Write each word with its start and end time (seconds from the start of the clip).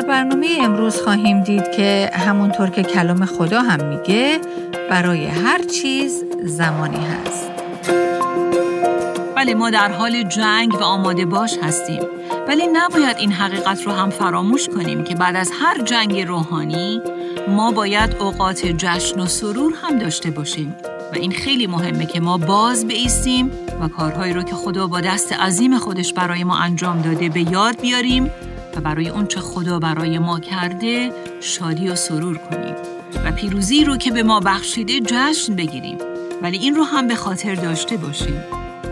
در 0.00 0.06
برنامه 0.06 0.46
امروز 0.60 1.02
خواهیم 1.02 1.42
دید 1.42 1.70
که 1.70 2.10
همونطور 2.14 2.70
که 2.70 2.82
کلام 2.82 3.24
خدا 3.24 3.62
هم 3.62 3.84
میگه 3.84 4.40
برای 4.90 5.26
هر 5.26 5.62
چیز 5.62 6.24
زمانی 6.44 7.06
هست. 7.06 7.50
بله 9.36 9.54
ما 9.54 9.70
در 9.70 9.92
حال 9.92 10.22
جنگ 10.22 10.74
و 10.74 10.82
آماده 10.82 11.26
باش 11.26 11.58
هستیم. 11.62 12.02
ولی 12.48 12.66
نباید 12.66 13.16
این 13.16 13.32
حقیقت 13.32 13.82
رو 13.82 13.92
هم 13.92 14.10
فراموش 14.10 14.68
کنیم 14.68 15.04
که 15.04 15.14
بعد 15.14 15.36
از 15.36 15.50
هر 15.62 15.82
جنگ 15.82 16.20
روحانی 16.20 17.00
ما 17.48 17.72
باید 17.72 18.16
اوقات 18.20 18.66
جشن 18.66 19.20
و 19.20 19.26
سرور 19.26 19.72
هم 19.82 19.98
داشته 19.98 20.30
باشیم. 20.30 20.76
و 21.12 21.14
این 21.14 21.32
خیلی 21.32 21.66
مهمه 21.66 22.06
که 22.06 22.20
ما 22.20 22.38
باز 22.38 22.86
بیستیم 22.86 23.50
و 23.80 23.88
کارهایی 23.88 24.32
رو 24.32 24.42
که 24.42 24.54
خدا 24.54 24.86
با 24.86 25.00
دست 25.00 25.32
عظیم 25.32 25.78
خودش 25.78 26.12
برای 26.12 26.44
ما 26.44 26.58
انجام 26.58 27.02
داده 27.02 27.28
به 27.28 27.52
یاد 27.52 27.80
بیاریم 27.80 28.30
و 28.76 28.80
برای 28.80 29.08
اون 29.08 29.26
چه 29.26 29.40
خدا 29.40 29.78
برای 29.78 30.18
ما 30.18 30.40
کرده 30.40 31.12
شادی 31.40 31.88
و 31.88 31.94
سرور 31.94 32.38
کنیم 32.38 32.74
و 33.24 33.32
پیروزی 33.32 33.84
رو 33.84 33.96
که 33.96 34.10
به 34.10 34.22
ما 34.22 34.40
بخشیده 34.40 35.00
جشن 35.00 35.54
بگیریم 35.56 35.98
ولی 36.42 36.58
این 36.58 36.74
رو 36.74 36.84
هم 36.84 37.06
به 37.06 37.14
خاطر 37.14 37.54
داشته 37.54 37.96
باشیم 37.96 38.44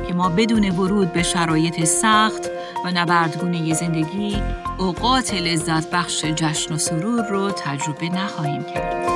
که 0.08 0.14
ما 0.14 0.28
بدون 0.28 0.70
ورود 0.70 1.12
به 1.12 1.22
شرایط 1.22 1.84
سخت 1.84 2.50
و 2.84 2.90
نبردگونه 2.94 3.74
زندگی 3.74 4.36
اوقات 4.78 5.34
لذت 5.34 5.90
بخش 5.90 6.24
جشن 6.24 6.74
و 6.74 6.78
سرور 6.78 7.26
رو 7.30 7.50
تجربه 7.50 8.08
نخواهیم 8.08 8.64
کرد. 8.64 9.08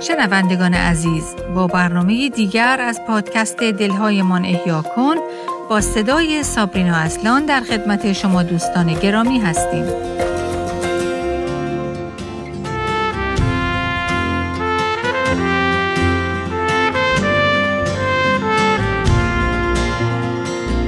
شنوندگان 0.00 0.74
عزیز 0.74 1.36
با 1.54 1.66
برنامه 1.66 2.28
دیگر 2.28 2.80
از 2.80 3.00
پادکست 3.06 3.56
دلهایمان 3.56 4.44
احیا 4.44 4.82
کن 4.96 5.14
با 5.68 5.80
صدای 5.80 6.42
سابرینا 6.42 6.94
اصلان 6.96 7.46
در 7.46 7.60
خدمت 7.60 8.12
شما 8.12 8.42
دوستان 8.42 8.94
گرامی 8.94 9.38
هستیم. 9.38 9.84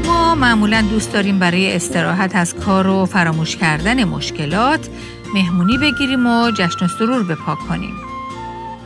ما 0.06 0.34
معمولا 0.34 0.82
دوست 0.90 1.12
داریم 1.12 1.38
برای 1.38 1.76
استراحت 1.76 2.36
از 2.36 2.54
کار 2.54 2.86
و 2.86 3.06
فراموش 3.06 3.56
کردن 3.56 4.04
مشکلات 4.04 4.88
مهمونی 5.34 5.78
بگیریم 5.78 6.26
و 6.26 6.50
جشن 6.50 6.84
و 6.84 6.88
سرور 6.88 7.22
بپا 7.22 7.54
کنیم. 7.54 7.94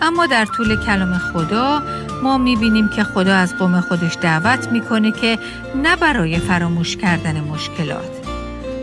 اما 0.02 0.26
در 0.26 0.44
طول 0.44 0.76
کلام 0.86 1.18
خدا 1.18 1.82
ما 2.22 2.38
می‌بینیم 2.38 2.88
که 2.88 3.04
خدا 3.04 3.34
از 3.34 3.58
قوم 3.58 3.80
خودش 3.80 4.16
دعوت 4.20 4.68
می‌کنه 4.68 5.12
که 5.12 5.38
نه 5.82 5.96
برای 5.96 6.38
فراموش 6.38 6.96
کردن 6.96 7.40
مشکلات 7.40 8.10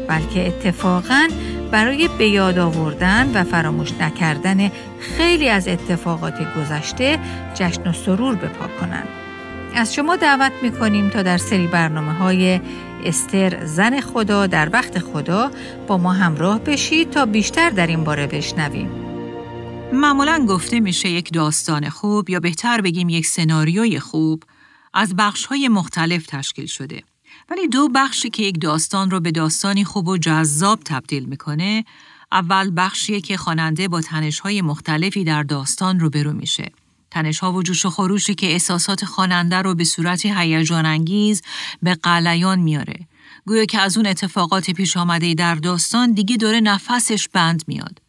بلکه 0.07 0.47
اتفاقا 0.47 1.27
برای 1.71 2.09
به 2.17 2.27
یاد 2.27 2.59
آوردن 2.59 3.31
و 3.33 3.43
فراموش 3.43 3.91
نکردن 3.99 4.71
خیلی 4.99 5.49
از 5.49 5.67
اتفاقات 5.67 6.33
گذشته 6.55 7.19
جشن 7.55 7.89
و 7.89 7.93
سرور 7.93 8.35
بپا 8.35 8.67
کنن. 8.79 9.03
از 9.75 9.93
شما 9.93 10.15
دعوت 10.15 10.51
می‌کنیم 10.61 11.09
تا 11.09 11.21
در 11.21 11.37
سری 11.37 11.67
برنامه 11.67 12.13
های 12.13 12.61
استر 13.05 13.65
زن 13.65 13.99
خدا 13.99 14.47
در 14.47 14.69
وقت 14.73 14.99
خدا 14.99 15.51
با 15.87 15.97
ما 15.97 16.11
همراه 16.11 16.59
بشید 16.59 17.09
تا 17.09 17.25
بیشتر 17.25 17.69
در 17.69 17.87
این 17.87 18.03
باره 18.03 18.27
بشنویم. 18.27 19.10
معمولا 19.93 20.45
گفته 20.49 20.79
میشه 20.79 21.09
یک 21.09 21.33
داستان 21.33 21.89
خوب 21.89 22.29
یا 22.29 22.39
بهتر 22.39 22.81
بگیم 22.81 23.09
یک 23.09 23.25
سناریوی 23.25 23.99
خوب 23.99 24.43
از 24.93 25.15
بخشهای 25.15 25.67
مختلف 25.67 26.25
تشکیل 26.25 26.65
شده. 26.65 27.03
ولی 27.49 27.67
دو 27.67 27.89
بخشی 27.89 28.29
که 28.29 28.43
یک 28.43 28.61
داستان 28.61 29.11
رو 29.11 29.19
به 29.19 29.31
داستانی 29.31 29.83
خوب 29.83 30.07
و 30.07 30.17
جذاب 30.17 30.79
تبدیل 30.85 31.25
می‌کنه 31.25 31.85
اول 32.31 32.71
بخشیه 32.77 33.21
که 33.21 33.37
خواننده 33.37 33.87
با 33.87 34.01
تنشهای 34.01 34.61
مختلفی 34.61 35.23
در 35.23 35.43
داستان 35.43 35.99
رو 35.99 36.09
برو 36.09 36.33
میشه. 36.33 36.71
تنشها 37.11 37.53
و 37.53 37.63
جوش 37.63 37.85
و 37.85 37.89
خروشی 37.89 38.35
که 38.35 38.47
احساسات 38.47 39.05
خواننده 39.05 39.57
رو 39.57 39.75
به 39.75 39.83
صورت 39.83 40.25
هیجان 40.25 40.85
انگیز 40.85 41.41
به 41.83 41.95
قلیان 41.95 42.59
میاره. 42.59 43.07
گویا 43.45 43.65
که 43.65 43.79
از 43.81 43.97
اون 43.97 44.05
اتفاقات 44.05 44.71
پیش 44.71 44.97
آمده 44.97 45.33
در 45.33 45.55
داستان 45.55 46.11
دیگه 46.11 46.37
داره 46.37 46.59
نفسش 46.59 47.27
بند 47.27 47.63
میاد. 47.67 48.01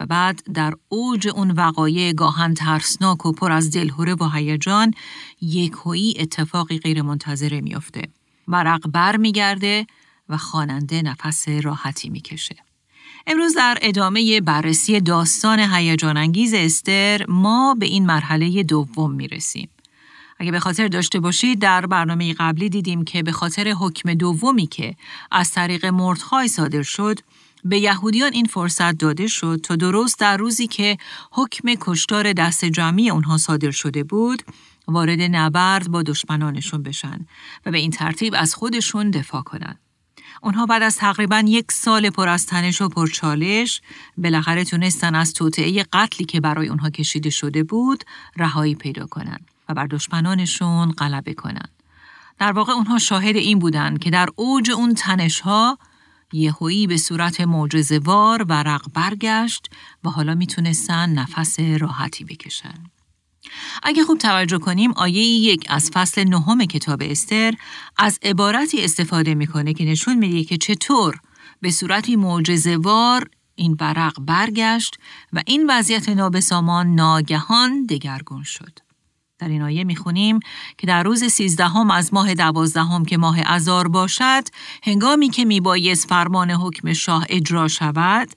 و 0.00 0.06
بعد 0.06 0.42
در 0.54 0.74
اوج 0.88 1.28
اون 1.28 1.50
وقایع 1.50 2.12
گاهن 2.12 2.54
ترسناک 2.54 3.26
و 3.26 3.32
پر 3.32 3.52
از 3.52 3.70
دلهوره 3.70 4.14
و 4.14 4.28
هیجان 4.28 4.94
یکویی 5.40 6.14
اتفاقی 6.18 6.78
غیرمنتظره 6.78 7.60
میافته. 7.60 8.02
ورق 8.48 8.88
بر 8.88 9.16
میگرده 9.16 9.86
و 10.28 10.36
خواننده 10.36 11.02
نفس 11.02 11.48
راحتی 11.48 12.10
می‌کشه. 12.10 12.56
امروز 13.26 13.54
در 13.54 13.78
ادامه 13.82 14.40
بررسی 14.40 15.00
داستان 15.00 15.58
هیجان 15.58 16.16
انگیز 16.16 16.54
استر 16.54 17.26
ما 17.28 17.74
به 17.74 17.86
این 17.86 18.06
مرحله 18.06 18.62
دوم 18.62 19.12
می‌رسیم. 19.12 19.68
اگه 20.38 20.50
به 20.52 20.60
خاطر 20.60 20.88
داشته 20.88 21.20
باشید 21.20 21.58
در 21.58 21.86
برنامه 21.86 22.34
قبلی 22.34 22.68
دیدیم 22.68 23.04
که 23.04 23.22
به 23.22 23.32
خاطر 23.32 23.68
حکم 23.68 24.14
دومی 24.14 24.66
که 24.66 24.94
از 25.30 25.50
طریق 25.50 25.86
مردخای 25.86 26.48
صادر 26.48 26.82
شد 26.82 27.18
به 27.64 27.78
یهودیان 27.78 28.32
این 28.32 28.46
فرصت 28.46 28.92
داده 28.92 29.26
شد 29.26 29.60
تا 29.62 29.76
درست 29.76 30.18
در 30.18 30.36
روزی 30.36 30.66
که 30.66 30.98
حکم 31.30 31.74
کشتار 31.80 32.32
دست 32.32 32.64
جمعی 32.64 33.10
اونها 33.10 33.38
صادر 33.38 33.70
شده 33.70 34.04
بود 34.04 34.42
وارد 34.88 35.20
نبرد 35.20 35.90
با 35.90 36.02
دشمنانشون 36.02 36.82
بشن 36.82 37.26
و 37.66 37.70
به 37.70 37.78
این 37.78 37.90
ترتیب 37.90 38.34
از 38.38 38.54
خودشون 38.54 39.10
دفاع 39.10 39.42
کنند. 39.42 39.78
اونها 40.42 40.66
بعد 40.66 40.82
از 40.82 40.96
تقریبا 40.96 41.42
یک 41.46 41.72
سال 41.72 42.10
پر 42.10 42.28
از 42.28 42.46
تنش 42.46 42.82
و 42.82 42.88
پرچالش 42.88 43.80
بالاخره 44.16 44.64
تونستن 44.64 45.14
از 45.14 45.34
توطعه 45.34 45.84
قتلی 45.92 46.26
که 46.26 46.40
برای 46.40 46.68
اونها 46.68 46.90
کشیده 46.90 47.30
شده 47.30 47.62
بود 47.62 48.04
رهایی 48.36 48.74
پیدا 48.74 49.06
کنند 49.06 49.50
و 49.68 49.74
بر 49.74 49.86
دشمنانشون 49.86 50.92
غلبه 50.92 51.34
کنند. 51.34 51.70
در 52.38 52.52
واقع 52.52 52.72
اونها 52.72 52.98
شاهد 52.98 53.36
این 53.36 53.58
بودند 53.58 53.98
که 53.98 54.10
در 54.10 54.28
اوج 54.36 54.70
اون 54.70 54.94
تنش 54.94 55.40
ها 55.40 55.78
یهویی 56.32 56.86
به 56.86 56.96
صورت 56.96 57.40
معجزه‌وار 57.40 58.46
ورق 58.48 58.86
برگشت 58.94 59.70
و 60.04 60.08
حالا 60.08 60.34
می‌تونستن 60.34 61.10
نفس 61.10 61.60
راحتی 61.60 62.24
بکشن. 62.24 62.84
اگه 63.82 64.04
خوب 64.04 64.18
توجه 64.18 64.58
کنیم 64.58 64.92
آیه 64.92 65.22
یک 65.22 65.66
از 65.68 65.90
فصل 65.90 66.24
نهم 66.24 66.64
کتاب 66.64 67.02
استر 67.02 67.54
از 67.98 68.18
عبارتی 68.22 68.84
استفاده 68.84 69.34
می‌کنه 69.34 69.74
که 69.74 69.84
نشون 69.84 70.18
میده 70.18 70.44
که 70.44 70.56
چطور 70.56 71.20
به 71.60 71.70
صورتی 71.70 72.16
معجزه‌وار 72.16 73.30
این 73.54 73.76
ورق 73.80 74.20
برگشت 74.20 74.98
و 75.32 75.42
این 75.46 75.70
وضعیت 75.70 76.08
نابسامان 76.08 76.94
ناگهان 76.94 77.86
دگرگون 77.86 78.42
شد. 78.42 78.78
در 79.40 79.48
این 79.48 79.62
آیه 79.62 79.84
می‌خونیم 79.84 80.40
که 80.78 80.86
در 80.86 81.02
روز 81.02 81.24
سیزدهم 81.24 81.90
از 81.90 82.14
ماه 82.14 82.34
دوازدهم 82.34 83.04
که 83.04 83.16
ماه 83.16 83.38
ازار 83.46 83.88
باشد 83.88 84.44
هنگامی 84.82 85.30
که 85.30 85.44
میبایست 85.44 86.08
فرمان 86.08 86.50
حکم 86.50 86.92
شاه 86.92 87.26
اجرا 87.28 87.68
شود 87.68 88.28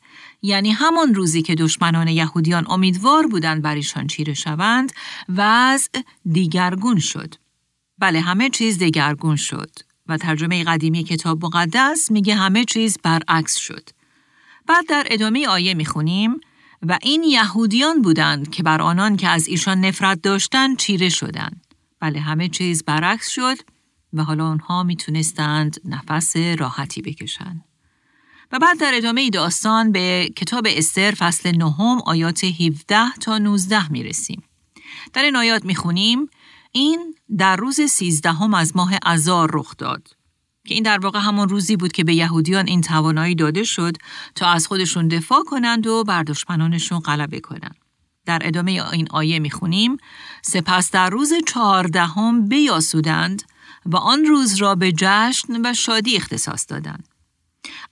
یعنی 0.42 0.72
همان 0.72 1.16
روزی 1.16 1.42
که 1.42 1.56
دشمنان 1.56 2.08
یهودیان 2.08 2.66
امیدوار 2.70 3.28
بودند 3.28 3.62
بر 3.62 3.76
ایشان 3.76 4.08
چیره 4.08 4.34
شوند 4.34 4.92
وضع 5.36 6.02
دیگرگون 6.32 7.00
شد. 7.00 7.36
بله 8.00 8.22
همه 8.22 8.50
چیز 8.50 8.78
دیگرگون 8.78 9.36
شد 9.36 9.72
و 10.08 10.18
ترجمه 10.18 10.64
قدیمی 10.64 11.04
کتاب 11.04 11.46
مقدس 11.46 12.12
میگه 12.12 12.36
همه 12.36 12.66
چیز 12.66 12.98
برعکس 13.04 13.56
شد. 13.56 13.90
بعد 14.68 14.86
در 14.90 15.08
ادامه 15.10 15.48
آیه 15.48 15.74
می‌خونیم 15.74 16.40
و 16.88 17.00
این 17.02 17.24
یهودیان 17.24 18.02
بودند 18.02 18.50
که 18.50 18.64
بر 18.64 18.82
آنان 18.82 19.18
که 19.18 19.28
از 19.28 19.48
ایشان 19.48 19.86
نفرت 19.86 20.22
داشتند 20.22 20.78
چیره 20.78 21.10
شدند. 21.10 21.66
بله 22.00 22.20
همه 22.20 22.50
چیز 22.50 22.84
برعکس 22.84 23.30
شد 23.30 23.58
و 24.14 24.24
حالا 24.24 24.46
آنها 24.46 24.84
می‌تونستند 24.84 25.78
نفس 25.86 26.36
راحتی 26.36 27.02
بکشند. 27.02 27.66
و 28.52 28.60
بعد 28.60 28.80
در 28.80 28.92
ادامه 28.96 29.30
داستان 29.30 29.92
به 29.92 30.30
کتاب 30.36 30.68
استر 30.70 31.12
فصل 31.12 31.56
نهم 31.58 32.02
آیات 32.06 32.44
17 32.44 33.12
تا 33.22 33.38
19 33.38 33.92
می 33.92 34.04
رسیم. 34.04 34.44
در 35.14 35.24
این 35.24 35.36
آیات 35.36 35.66
می 35.66 35.76
خونیم 35.76 36.30
این 36.72 37.16
در 37.38 37.56
روز 37.56 37.82
سیزدهم 37.82 38.54
از 38.54 38.76
ماه 38.76 38.94
ازار 39.04 39.50
رخ 39.54 39.78
داد 39.78 40.08
که 40.68 40.74
این 40.74 40.84
در 40.84 41.00
واقع 41.00 41.20
همان 41.20 41.50
روزی 41.50 41.78
بود 41.78 41.92
که 41.92 42.04
به 42.04 42.14
یهودیان 42.14 42.68
این 42.68 42.82
توانایی 42.82 43.36
داده 43.36 43.64
شد 43.64 43.98
تا 44.36 44.48
از 44.48 44.68
خودشون 44.68 45.08
دفاع 45.08 45.44
کنند 45.44 45.88
و 45.88 46.04
بر 46.04 46.24
دشمنانشون 46.24 47.00
غلبه 47.00 47.40
کنند. 47.40 47.76
در 48.26 48.42
ادامه 48.44 48.72
این 48.92 49.08
آیه 49.12 49.40
می‌خونیم 49.40 49.98
سپس 50.42 50.92
در 50.92 51.10
روز 51.10 51.34
چهاردهم 51.48 52.48
بیاسودند 52.48 53.44
و 53.86 53.98
آن 53.98 54.26
روز 54.26 54.56
را 54.56 54.76
به 54.76 54.92
جشن 54.98 55.66
و 55.66 55.74
شادی 55.74 56.16
اختصاص 56.16 56.66
دادند. 56.70 57.08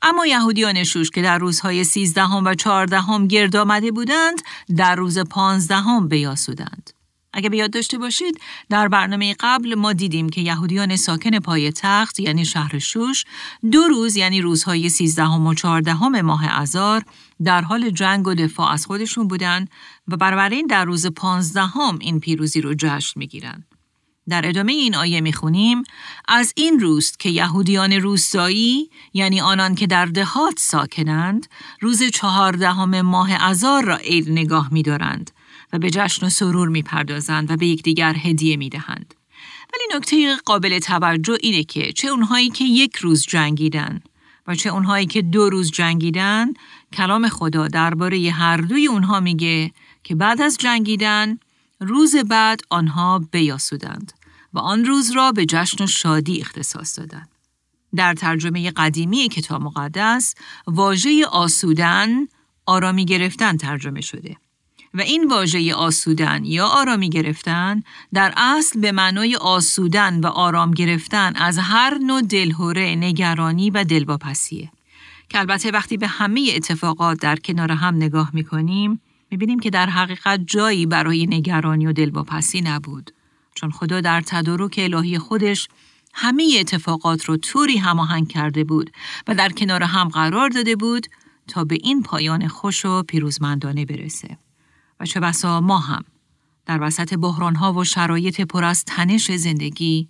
اما 0.01 0.25
یهودیان 0.25 0.83
شوش 0.83 1.09
که 1.09 1.21
در 1.21 1.37
روزهای 1.37 1.83
سیزدهم 1.83 2.45
و 2.45 2.55
چهاردهم 2.55 3.27
گرد 3.27 3.55
آمده 3.55 3.91
بودند 3.91 4.41
در 4.77 4.95
روز 4.95 5.19
پانزدهم 5.19 6.07
بیاسودند. 6.07 7.00
اگه 7.33 7.49
به 7.49 7.57
یاد 7.57 7.71
داشته 7.71 7.97
باشید 7.97 8.41
در 8.69 8.87
برنامه 8.87 9.35
قبل 9.39 9.75
ما 9.75 9.93
دیدیم 9.93 10.29
که 10.29 10.41
یهودیان 10.41 10.95
ساکن 10.95 11.39
پای 11.39 11.71
تخت 11.71 12.19
یعنی 12.19 12.45
شهر 12.45 12.79
شوش 12.79 13.23
دو 13.71 13.81
روز 13.87 14.15
یعنی 14.15 14.41
روزهای 14.41 14.89
13 14.89 15.23
و 15.23 15.53
14 15.53 16.21
ماه 16.21 16.59
ازار 16.59 17.03
در 17.43 17.61
حال 17.61 17.89
جنگ 17.89 18.27
و 18.27 18.33
دفاع 18.33 18.71
از 18.71 18.85
خودشون 18.85 19.27
بودن 19.27 19.67
و 20.07 20.17
بنابراین 20.17 20.67
در 20.67 20.85
روز 20.85 21.05
15 21.05 21.69
این 21.99 22.19
پیروزی 22.19 22.61
رو 22.61 22.73
جشن 22.77 23.19
می‌گیرن. 23.19 23.63
در 24.29 24.47
ادامه 24.47 24.71
این 24.71 24.95
آیه 24.95 25.21
می‌خونیم 25.21 25.83
از 26.27 26.53
این 26.55 26.79
روز 26.79 27.11
که 27.17 27.29
یهودیان 27.29 27.93
روستایی 27.93 28.89
یعنی 29.13 29.41
آنان 29.41 29.75
که 29.75 29.87
در 29.87 30.05
دهات 30.05 30.59
ساکنند 30.59 31.47
روز 31.79 32.03
چهاردهم 32.03 33.01
ماه 33.01 33.31
ازار 33.31 33.83
را 33.83 33.95
عید 33.95 34.29
نگاه 34.29 34.73
میدارند 34.73 35.31
و 35.73 35.79
به 35.79 35.89
جشن 35.89 36.25
و 36.25 36.29
سرور 36.29 36.67
می‌پردازند 36.67 37.51
و 37.51 37.57
به 37.57 37.67
یکدیگر 37.67 38.15
هدیه 38.17 38.57
می‌دهند. 38.57 39.13
ولی 39.73 39.97
نکته 39.97 40.35
قابل 40.45 40.79
توجه 40.79 41.37
اینه 41.41 41.63
که 41.63 41.93
چه 41.93 42.07
اونهایی 42.07 42.49
که 42.49 42.63
یک 42.63 42.95
روز 42.95 43.25
جنگیدن 43.25 44.01
و 44.47 44.55
چه 44.55 44.69
اونهایی 44.69 45.05
که 45.05 45.21
دو 45.21 45.49
روز 45.49 45.71
جنگیدن 45.71 46.53
کلام 46.93 47.29
خدا 47.29 47.67
درباره 47.67 48.31
هر 48.31 48.57
دوی 48.57 48.87
اونها 48.87 49.19
میگه 49.19 49.71
که 50.03 50.15
بعد 50.15 50.41
از 50.41 50.57
جنگیدن 50.57 51.39
روز 51.79 52.15
بعد 52.15 52.61
آنها 52.69 53.19
بیاسودند 53.31 54.13
و 54.53 54.59
آن 54.59 54.85
روز 54.85 55.11
را 55.11 55.31
به 55.31 55.45
جشن 55.45 55.83
و 55.83 55.87
شادی 55.87 56.41
اختصاص 56.41 56.99
دادند. 56.99 57.29
در 57.95 58.13
ترجمه 58.13 58.71
قدیمی 58.71 59.29
کتاب 59.29 59.61
مقدس 59.61 60.35
واژه 60.67 61.25
آسودن 61.25 62.09
آرامی 62.65 63.05
گرفتن 63.05 63.57
ترجمه 63.57 64.01
شده. 64.01 64.37
و 64.93 65.01
این 65.01 65.27
واژه 65.27 65.73
آسودن 65.73 66.45
یا 66.45 66.67
آرامی 66.67 67.09
گرفتن 67.09 67.83
در 68.13 68.33
اصل 68.37 68.79
به 68.79 68.91
معنای 68.91 69.35
آسودن 69.35 70.19
و 70.19 70.27
آرام 70.27 70.71
گرفتن 70.71 71.35
از 71.35 71.57
هر 71.57 71.97
نوع 71.97 72.21
دلهوره، 72.21 72.95
نگرانی 72.95 73.69
و 73.69 73.83
دلواپسیه. 73.83 74.71
که 75.29 75.39
البته 75.39 75.71
وقتی 75.71 75.97
به 75.97 76.07
همه 76.07 76.51
اتفاقات 76.55 77.19
در 77.19 77.35
کنار 77.35 77.71
هم 77.71 77.95
نگاه 77.95 78.29
می‌کنیم 78.33 79.01
می‌بینیم 79.31 79.59
که 79.59 79.69
در 79.69 79.89
حقیقت 79.89 80.39
جایی 80.47 80.85
برای 80.85 81.27
نگرانی 81.27 81.85
و 81.85 81.93
دلواپسی 81.93 82.61
نبود. 82.61 83.11
چون 83.55 83.71
خدا 83.71 84.01
در 84.01 84.21
تدارک 84.21 84.75
الهی 84.77 85.17
خودش 85.17 85.67
همه 86.13 86.55
اتفاقات 86.59 87.25
رو 87.25 87.37
طوری 87.37 87.77
هماهنگ 87.77 88.27
کرده 88.27 88.63
بود 88.63 88.91
و 89.27 89.35
در 89.35 89.49
کنار 89.49 89.83
هم 89.83 90.07
قرار 90.07 90.49
داده 90.49 90.75
بود 90.75 91.07
تا 91.47 91.63
به 91.63 91.77
این 91.83 92.03
پایان 92.03 92.47
خوش 92.47 92.85
و 92.85 93.03
پیروزمندانه 93.03 93.85
برسه. 93.85 94.37
و 95.01 95.05
چه 95.05 95.19
بسا 95.19 95.61
ما 95.61 95.77
هم 95.77 96.03
در 96.65 96.81
وسط 96.81 97.13
بحرانها 97.13 97.73
و 97.73 97.83
شرایط 97.83 98.41
پر 98.41 98.63
از 98.63 98.85
تنش 98.85 99.31
زندگی 99.31 100.09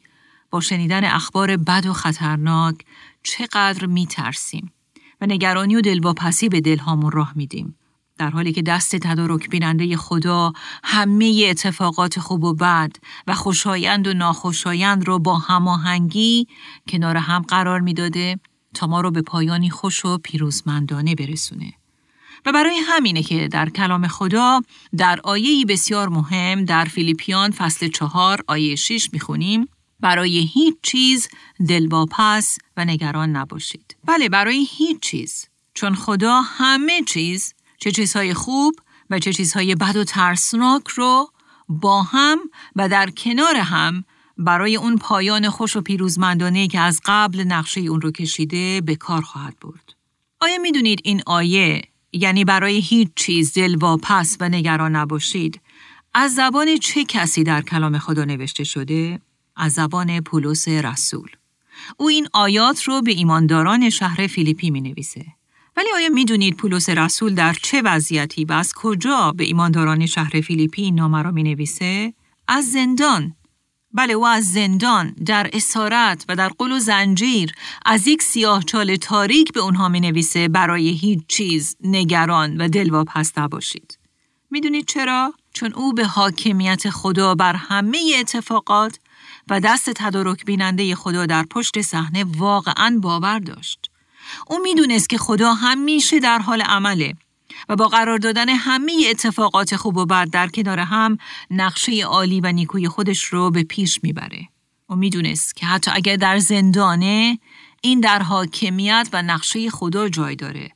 با 0.50 0.62
شنیدن 0.62 1.04
اخبار 1.04 1.58
بد 1.58 1.86
و 1.86 1.94
خطرناک 1.94 2.76
چقدر 3.24 3.86
می 3.86 4.08
ترسیم 4.08 4.72
و 5.22 5.26
نگرانی 5.26 5.76
و 5.76 5.82
دلواپسی 5.82 6.50
به 6.50 6.62
دلهامون 6.62 7.12
راه 7.12 7.34
میدیم. 7.36 7.76
در 8.18 8.30
حالی 8.30 8.54
که 8.54 8.62
دست 8.62 8.96
تدارک 8.96 9.50
بیننده 9.50 9.98
خدا 9.98 10.54
همه 10.84 11.46
اتفاقات 11.50 12.20
خوب 12.20 12.44
و 12.44 12.54
بد 12.54 12.92
و 13.28 13.36
خوشایند 13.36 14.08
و 14.08 14.14
ناخوشایند 14.14 15.08
رو 15.08 15.20
با 15.20 15.38
هماهنگی 15.38 16.48
کنار 16.88 17.18
هم 17.18 17.42
قرار 17.42 17.80
می‌داده 17.80 18.40
تا 18.74 18.88
ما 18.88 19.02
رو 19.02 19.12
به 19.12 19.22
پایانی 19.22 19.70
خوش 19.70 20.06
و 20.06 20.18
پیروزمندانه 20.18 21.16
برسونه. 21.16 21.74
و 22.46 22.52
برای 22.52 22.78
همینه 22.78 23.24
که 23.24 23.48
در 23.48 23.70
کلام 23.70 24.08
خدا 24.08 24.62
در 24.98 25.20
آیهی 25.24 25.66
بسیار 25.66 26.10
مهم 26.10 26.66
در 26.66 26.86
فیلیپیان 26.86 27.52
فصل 27.52 27.88
چهار 27.88 28.44
آیه 28.48 28.76
6 28.76 29.10
می‌خونیم 29.14 29.68
برای 30.00 30.50
هیچ 30.54 30.76
چیز 30.82 31.28
دلواپس 31.68 32.58
و 32.78 32.86
نگران 32.86 33.30
نباشید. 33.30 33.98
بله 34.06 34.30
برای 34.30 34.68
هیچ 34.70 35.00
چیز. 35.00 35.46
چون 35.74 35.96
خدا 35.96 36.42
همه 36.42 37.02
چیز 37.08 37.54
چه 37.78 37.92
چیزهای 37.92 38.34
خوب 38.34 38.76
و 39.10 39.20
چه 39.20 39.34
چیزهای 39.34 39.76
بد 39.76 39.96
و 39.96 40.04
ترسناک 40.04 40.88
رو 40.88 41.32
با 41.70 42.04
هم 42.04 42.40
و 42.76 42.90
در 42.90 43.10
کنار 43.10 43.56
هم 43.56 44.04
برای 44.38 44.76
اون 44.76 44.98
پایان 44.98 45.50
خوش 45.50 45.76
و 45.76 45.82
پیروزمندانه 45.82 46.68
که 46.68 46.80
از 46.80 47.02
قبل 47.06 47.44
نقشه 47.44 47.82
اون 47.82 48.02
رو 48.02 48.12
کشیده 48.12 48.82
به 48.82 48.96
کار 48.96 49.22
خواهد 49.22 49.60
برد. 49.62 49.94
آیا 50.40 50.58
می‌دونید 50.58 51.02
این 51.04 51.22
آیه 51.26 51.82
یعنی 52.13 52.46
برای 52.46 52.80
هیچ 52.80 53.08
چیز 53.16 53.54
دل 53.54 53.75
واپس 53.75 54.38
و 54.40 54.50
نگران 54.50 54.96
نباشید 54.96 55.62
از 56.13 56.36
زبان 56.36 56.78
چه 56.78 57.04
کسی 57.04 57.44
در 57.44 57.62
کلام 57.62 57.98
خدا 57.98 58.25
نوشته 58.25 58.63
شده؟ 58.63 59.19
از 59.56 59.74
زبان 59.74 60.22
پولس 60.22 60.68
رسول. 60.68 61.30
او 61.98 62.10
این 62.10 62.28
آیات 62.34 62.84
رو 62.84 63.02
به 63.02 63.12
ایمانداران 63.12 63.90
شهر 63.90 64.28
فیلیپی 64.28 64.72
می 64.72 64.81
نویسه. 64.81 65.25
ولی 65.78 65.88
آیا 65.96 66.10
می 66.10 66.25
دونید 66.25 66.56
پولس 66.56 66.90
رسول 66.90 67.36
در 67.36 67.54
چه 67.54 67.81
وضعیتی 67.81 68.46
و 68.46 68.54
از 68.54 68.74
کجا 68.74 69.31
به 69.31 69.44
ایمانداران 69.44 70.06
شهر 70.06 70.42
فیلیپی 70.42 70.81
این 70.81 70.96
نامه 70.96 71.22
را 71.22 71.31
می 71.31 71.44
نویسه؟ 71.44 72.14
از 72.48 72.72
زندان 72.72 73.36
بله 73.94 74.14
او 74.14 74.28
از 74.28 74.52
زندان 74.52 75.16
در 75.26 75.50
اسارت 75.54 76.26
و 76.30 76.36
در 76.36 76.50
قل 76.50 76.72
و 76.72 76.80
زنجیر 76.80 77.54
از 77.86 78.08
یک 78.08 78.22
سیاه 78.22 78.64
چال 78.64 78.96
تاریک 78.96 79.54
به 79.54 79.60
اونها 79.60 79.90
می 79.90 80.00
نویسه 80.00 80.48
برای 80.48 80.90
هیچ 80.90 81.20
چیز 81.28 81.76
نگران 81.84 82.58
و 82.58 82.68
دلواپس 82.68 83.38
نباشید. 83.38 83.98
می‌دونید 84.52 84.86
چرا؟ 84.88 85.34
چون 85.54 85.74
او 85.74 85.94
به 85.94 86.06
حاکمیت 86.06 86.90
خدا 86.90 87.36
بر 87.36 87.56
همه 87.56 87.98
اتفاقات 88.20 89.00
و 89.50 89.60
دست 89.60 89.90
تدارک 89.90 90.46
بیننده 90.46 90.96
خدا 90.96 91.26
در 91.26 91.44
پشت 91.44 91.82
صحنه 91.82 92.24
واقعا 92.38 93.00
باور 93.02 93.40
داشت. 93.40 93.92
او 94.48 94.60
می‌دونست 94.60 95.10
که 95.10 95.18
خدا 95.18 95.54
همیشه 95.54 96.20
در 96.20 96.40
حال 96.40 96.62
عمله 96.62 97.14
و 97.69 97.75
با 97.75 97.88
قرار 97.88 98.18
دادن 98.18 98.50
همه 98.50 99.06
اتفاقات 99.10 99.75
خوب 99.75 99.98
و 99.98 100.06
بد 100.06 100.30
در 100.30 100.48
کنار 100.48 100.80
هم 100.80 101.18
نقشه 101.52 102.02
عالی 102.02 102.42
و 102.42 102.52
نیکوی 102.52 102.88
خودش 102.88 103.24
رو 103.24 103.52
به 103.52 103.63
پیش 103.63 104.00
می‌بره. 104.04 104.48
و 104.90 104.96
می‌دونست 104.96 105.56
که 105.56 105.66
حتی 105.66 105.92
اگر 105.94 106.16
در 106.16 106.40
زندانه 106.40 107.40
این 107.81 108.00
در 108.00 108.22
حاکمیت 108.22 109.10
و 109.13 109.22
نقشه 109.22 109.69
خدا 109.69 110.10
جای 110.10 110.36
داره 110.36 110.69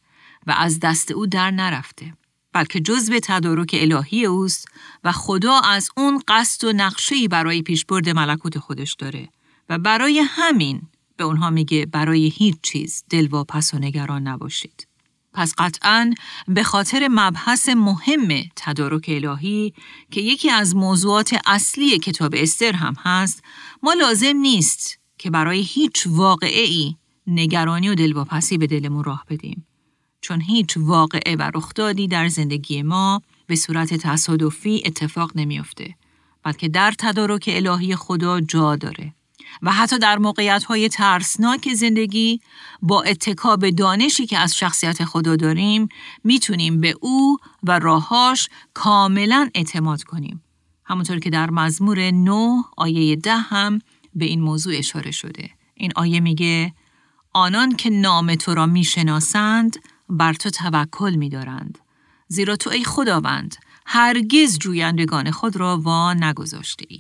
و 0.48 0.52
از 0.58 0.80
دست 0.80 1.12
او 1.12 1.28
در 1.28 1.52
نرفته. 1.52 2.14
بلکه 2.54 2.80
جزو 2.80 3.20
تدارک 3.24 3.76
الهی 3.80 4.26
اوست 4.26 4.68
و 5.04 5.12
خدا 5.12 5.60
از 5.60 5.90
اون 5.98 6.22
قصد 6.28 6.64
و 6.64 6.74
نقشه‌ای 6.74 7.28
برای 7.28 7.62
پیشبرد 7.62 8.10
ملکوت 8.10 8.60
خودش 8.60 8.94
داره 8.94 9.30
و 9.70 9.78
برای 9.78 10.24
همین 10.28 10.82
به 11.18 11.24
اونها 11.24 11.50
میگه 11.50 11.86
برای 11.86 12.28
هیچ 12.28 12.56
چیز 12.64 13.04
دلواپس 13.10 13.74
و 13.74 13.78
نگران 13.78 14.28
نباشید. 14.28 14.88
پس 15.36 15.54
قطعا 15.58 16.14
به 16.48 16.64
خاطر 16.64 17.08
مبحث 17.12 17.70
مهم 17.70 18.28
تدارک 18.56 19.06
الهی 19.08 19.74
که 20.12 20.22
یکی 20.22 20.50
از 20.50 20.76
موضوعات 20.76 21.36
اصلی 21.46 22.00
کتاب 22.00 22.34
استر 22.38 22.72
هم 22.74 22.94
هست 23.04 23.44
ما 23.84 23.94
لازم 23.94 24.38
نیست 24.38 25.00
که 25.18 25.30
برای 25.30 25.62
هیچ 25.62 26.08
واقعه 26.08 26.62
ای 26.62 26.96
نگرانی 27.28 27.90
و 27.90 27.96
دلواپسی 27.96 28.58
به 28.58 28.68
دلمون 28.68 29.04
راه 29.04 29.26
بدیم. 29.30 29.68
چون 30.22 30.42
هیچ 30.42 30.78
واقعه 30.78 31.36
و 31.36 31.52
رخدادی 31.56 32.08
در 32.08 32.28
زندگی 32.28 32.84
ما 32.84 33.22
به 33.48 33.56
صورت 33.56 33.94
تصادفی 33.94 34.84
اتفاق 34.86 35.32
نمیافته 35.36 35.96
بلکه 36.44 36.68
در 36.68 36.94
تدارک 36.98 37.50
الهی 37.54 37.96
خدا 37.96 38.42
جا 38.42 38.76
داره. 38.76 39.14
و 39.62 39.72
حتی 39.72 40.00
در 40.00 40.18
موقعیت 40.18 40.64
های 40.64 40.90
ترسناک 40.90 41.74
زندگی 41.74 42.42
با 42.82 43.04
اتکا 43.04 43.56
به 43.56 43.72
دانشی 43.72 44.26
که 44.26 44.38
از 44.38 44.56
شخصیت 44.56 45.06
خدا 45.06 45.36
داریم 45.36 45.90
می‌تونیم 46.24 46.82
به 46.82 46.96
او 47.02 47.38
و 47.64 47.80
راهاش 47.80 48.50
کاملا 48.74 49.50
اعتماد 49.56 50.04
کنیم. 50.04 50.44
همونطور 50.86 51.20
که 51.20 51.30
در 51.30 51.50
مزمور 51.50 52.12
9 52.12 52.64
آیه 52.78 53.16
ده 53.16 53.36
هم 53.38 53.80
به 54.16 54.26
این 54.26 54.42
موضوع 54.42 54.74
اشاره 54.78 55.12
شده. 55.12 55.50
این 55.74 55.92
آیه 55.96 56.20
میگه 56.20 56.74
آنان 57.34 57.76
که 57.76 57.90
نام 57.90 58.36
تو 58.36 58.54
را 58.54 58.66
می‌شناسند 58.66 59.76
بر 60.10 60.34
تو 60.34 60.50
توکل 60.50 61.16
میدارند. 61.16 61.78
زیرا 62.28 62.56
تو 62.56 62.70
ای 62.70 62.84
خداوند 62.84 63.56
هرگز 63.86 64.60
جویندگان 64.60 65.32
خود 65.32 65.56
را 65.56 65.78
وا 65.78 66.14
نگذاشته 66.14 66.86
ای. 66.90 67.00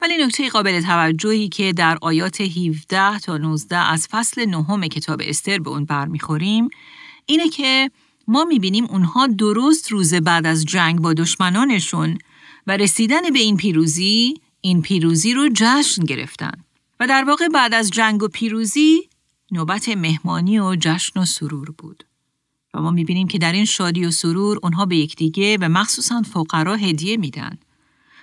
ولی 0.00 0.16
نکته 0.26 0.48
قابل 0.48 0.80
توجهی 0.80 1.48
که 1.48 1.72
در 1.72 1.98
آیات 2.00 2.40
17 2.40 3.18
تا 3.18 3.36
19 3.36 3.76
از 3.76 4.08
فصل 4.10 4.46
نهم 4.46 4.86
کتاب 4.86 5.20
استر 5.24 5.58
به 5.58 5.70
اون 5.70 5.84
برمیخوریم 5.84 6.68
اینه 7.26 7.48
که 7.48 7.90
ما 8.28 8.44
می‌بینیم 8.44 8.84
اونها 8.84 9.26
درست 9.26 9.92
روز 9.92 10.14
بعد 10.14 10.46
از 10.46 10.64
جنگ 10.64 11.00
با 11.00 11.14
دشمنانشون 11.14 12.18
و 12.66 12.76
رسیدن 12.76 13.30
به 13.32 13.38
این 13.38 13.56
پیروزی 13.56 14.34
این 14.60 14.82
پیروزی 14.82 15.34
رو 15.34 15.48
جشن 15.54 16.04
گرفتن. 16.04 16.52
و 17.00 17.06
در 17.06 17.24
واقع 17.24 17.48
بعد 17.48 17.74
از 17.74 17.90
جنگ 17.90 18.22
و 18.22 18.28
پیروزی 18.28 19.08
نوبت 19.50 19.88
مهمانی 19.88 20.58
و 20.58 20.76
جشن 20.80 21.20
و 21.20 21.24
سرور 21.24 21.70
بود. 21.78 22.04
و 22.74 22.80
ما 22.80 22.90
می‌بینیم 22.90 23.28
که 23.28 23.38
در 23.38 23.52
این 23.52 23.64
شادی 23.64 24.04
و 24.04 24.10
سرور 24.10 24.58
اونها 24.62 24.86
به 24.86 24.96
یکدیگه 24.96 25.58
و 25.60 25.68
مخصوصا 25.68 26.22
فقرا 26.22 26.76
هدیه 26.76 27.16
میدن. 27.16 27.58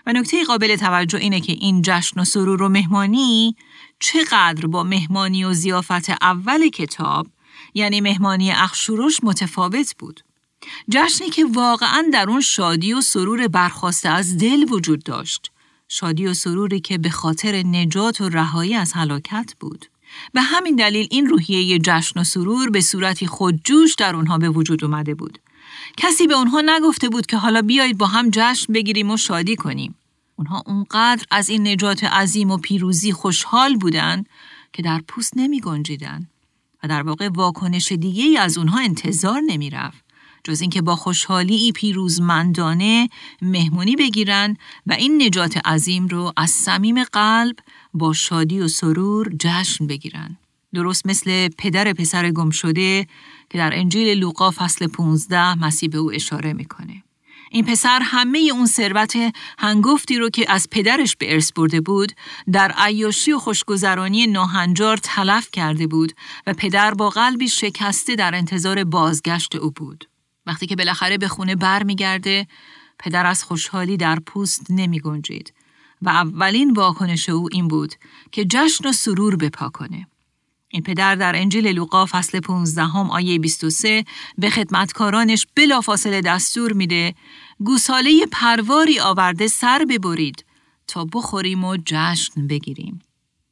و 0.06 0.14
نکته 0.14 0.44
قابل 0.44 0.76
توجه 0.76 1.20
اینه 1.20 1.42
که 1.42 1.52
این 1.52 1.82
جشن 1.82 2.20
و 2.20 2.24
سرور 2.24 2.62
و 2.62 2.70
مهمانی 2.70 3.56
چقدر 4.00 4.68
با 4.68 4.84
مهمانی 4.84 5.44
و 5.44 5.54
زیافت 5.54 6.10
اول 6.22 6.70
کتاب 6.70 7.28
یعنی 7.74 8.02
مهمانی 8.02 8.52
اخشوروش 8.52 9.20
متفاوت 9.24 9.96
بود. 10.00 10.22
جشنی 10.90 11.30
که 11.30 11.46
واقعا 11.46 12.06
در 12.14 12.30
اون 12.30 12.42
شادی 12.42 12.94
و 12.94 13.02
سرور 13.02 13.48
برخواسته 13.48 14.10
از 14.10 14.38
دل 14.38 14.66
وجود 14.70 15.04
داشت. 15.04 15.52
شادی 15.88 16.28
و 16.28 16.34
سروری 16.34 16.80
که 16.80 16.98
به 16.98 17.10
خاطر 17.10 17.56
نجات 17.56 18.22
و 18.22 18.30
رهایی 18.30 18.76
از 18.76 18.94
هلاکت 18.94 19.54
بود. 19.60 19.86
به 20.34 20.42
همین 20.42 20.76
دلیل 20.76 21.08
این 21.12 21.28
روحیه 21.28 21.80
جشن 21.80 22.20
و 22.20 22.24
سرور 22.24 22.70
به 22.70 22.82
صورتی 22.82 23.28
خودجوش 23.28 23.96
در 23.96 24.16
اونها 24.16 24.38
به 24.38 24.50
وجود 24.50 24.84
اومده 24.84 25.16
بود. 25.16 25.40
کسی 25.98 26.28
به 26.28 26.34
اونها 26.34 26.62
نگفته 26.66 27.10
بود 27.10 27.26
که 27.26 27.38
حالا 27.38 27.62
بیایید 27.62 27.98
با 27.98 28.08
هم 28.08 28.30
جشن 28.34 28.74
بگیریم 28.74 29.12
و 29.12 29.18
شادی 29.18 29.56
کنیم. 29.56 29.96
اونها 30.36 30.64
اونقدر 30.66 31.26
از 31.32 31.50
این 31.50 31.68
نجات 31.68 32.04
عظیم 32.04 32.52
و 32.52 32.58
پیروزی 32.58 33.12
خوشحال 33.12 33.76
بودند 33.76 34.30
که 34.74 34.82
در 34.82 35.02
پوست 35.08 35.38
نمی 35.38 35.62
گنجیدن 35.62 36.28
و 36.84 36.88
در 36.88 37.02
واقع 37.02 37.30
واکنش 37.30 37.92
دیگه 37.92 38.24
ای 38.24 38.38
از 38.38 38.58
اونها 38.58 38.80
انتظار 38.80 39.42
نمی 39.42 39.70
رفت. 39.70 40.06
جز 40.44 40.62
اینکه 40.62 40.82
با 40.82 40.96
خوشحالی 40.96 41.56
ای 41.56 41.72
پیروزمندانه 41.72 43.10
مهمونی 43.42 43.96
بگیرن 43.96 44.58
و 44.88 44.94
این 44.94 45.22
نجات 45.22 45.58
عظیم 45.58 46.08
رو 46.08 46.34
از 46.38 46.52
صمیم 46.52 47.04
قلب 47.04 47.56
با 47.94 48.14
شادی 48.14 48.60
و 48.60 48.68
سرور 48.68 49.36
جشن 49.40 49.88
بگیرن. 49.88 50.38
درست 50.76 51.08
مثل 51.08 51.48
پدر 51.58 51.94
پسر 51.94 52.32
گم 52.32 52.50
شده 52.50 53.08
که 53.50 53.58
در 53.58 53.72
انجیل 53.74 54.18
لوقا 54.18 54.52
فصل 54.52 54.88
15 54.88 55.54
مسیح 55.54 55.90
به 55.90 55.98
او 55.98 56.12
اشاره 56.12 56.54
می‌کنه. 56.54 57.04
این 57.52 57.66
پسر 57.66 58.00
همه 58.04 58.50
اون 58.54 58.66
ثروت 58.66 59.14
هنگفتی 59.60 60.18
رو 60.18 60.30
که 60.30 60.52
از 60.52 60.68
پدرش 60.72 61.16
به 61.16 61.34
ارث 61.34 61.52
برده 61.52 61.82
بود 61.82 62.12
در 62.52 62.74
عیاشی 62.78 63.32
و 63.32 63.40
خوشگذرانی 63.40 64.28
ناهنجار 64.28 64.98
تلف 64.98 65.50
کرده 65.52 65.88
بود 65.88 66.14
و 66.48 66.54
پدر 66.54 66.94
با 66.94 67.10
قلبی 67.10 67.48
شکسته 67.48 68.16
در 68.16 68.36
انتظار 68.36 68.84
بازگشت 68.84 69.56
او 69.56 69.72
بود. 69.72 70.10
وقتی 70.46 70.68
که 70.68 70.76
بالاخره 70.76 71.18
به 71.18 71.28
خونه 71.28 71.56
بر 71.56 71.84
میگرده 71.84 72.48
پدر 73.00 73.26
از 73.26 73.44
خوشحالی 73.44 73.98
در 73.98 74.20
پوست 74.20 74.66
نمی 74.70 75.00
گنجید 75.00 75.54
و 76.02 76.10
اولین 76.10 76.74
واکنش 76.74 77.30
او 77.30 77.50
این 77.52 77.68
بود 77.68 77.96
که 78.32 78.46
جشن 78.46 78.90
و 78.90 78.92
سرور 78.92 79.36
بپا 79.36 79.70
کنه. 79.70 80.08
این 80.76 80.84
پدر 80.84 81.16
در 81.16 81.36
انجیل 81.36 81.68
لوقا 81.68 82.06
فصل 82.06 82.40
15 82.40 82.84
هم 82.84 83.12
آیه 83.12 83.40
23 83.40 84.06
به 84.38 84.50
خدمتکارانش 84.50 85.48
بلافاصله 85.56 86.22
دستور 86.22 86.74
میده 86.74 87.16
گوساله 87.60 88.26
پرواری 88.32 89.00
آورده 89.00 89.48
سر 89.48 89.86
ببرید 89.90 90.46
تا 90.88 91.06
بخوریم 91.14 91.64
و 91.64 91.78
جشن 91.86 92.48
بگیریم. 92.48 93.00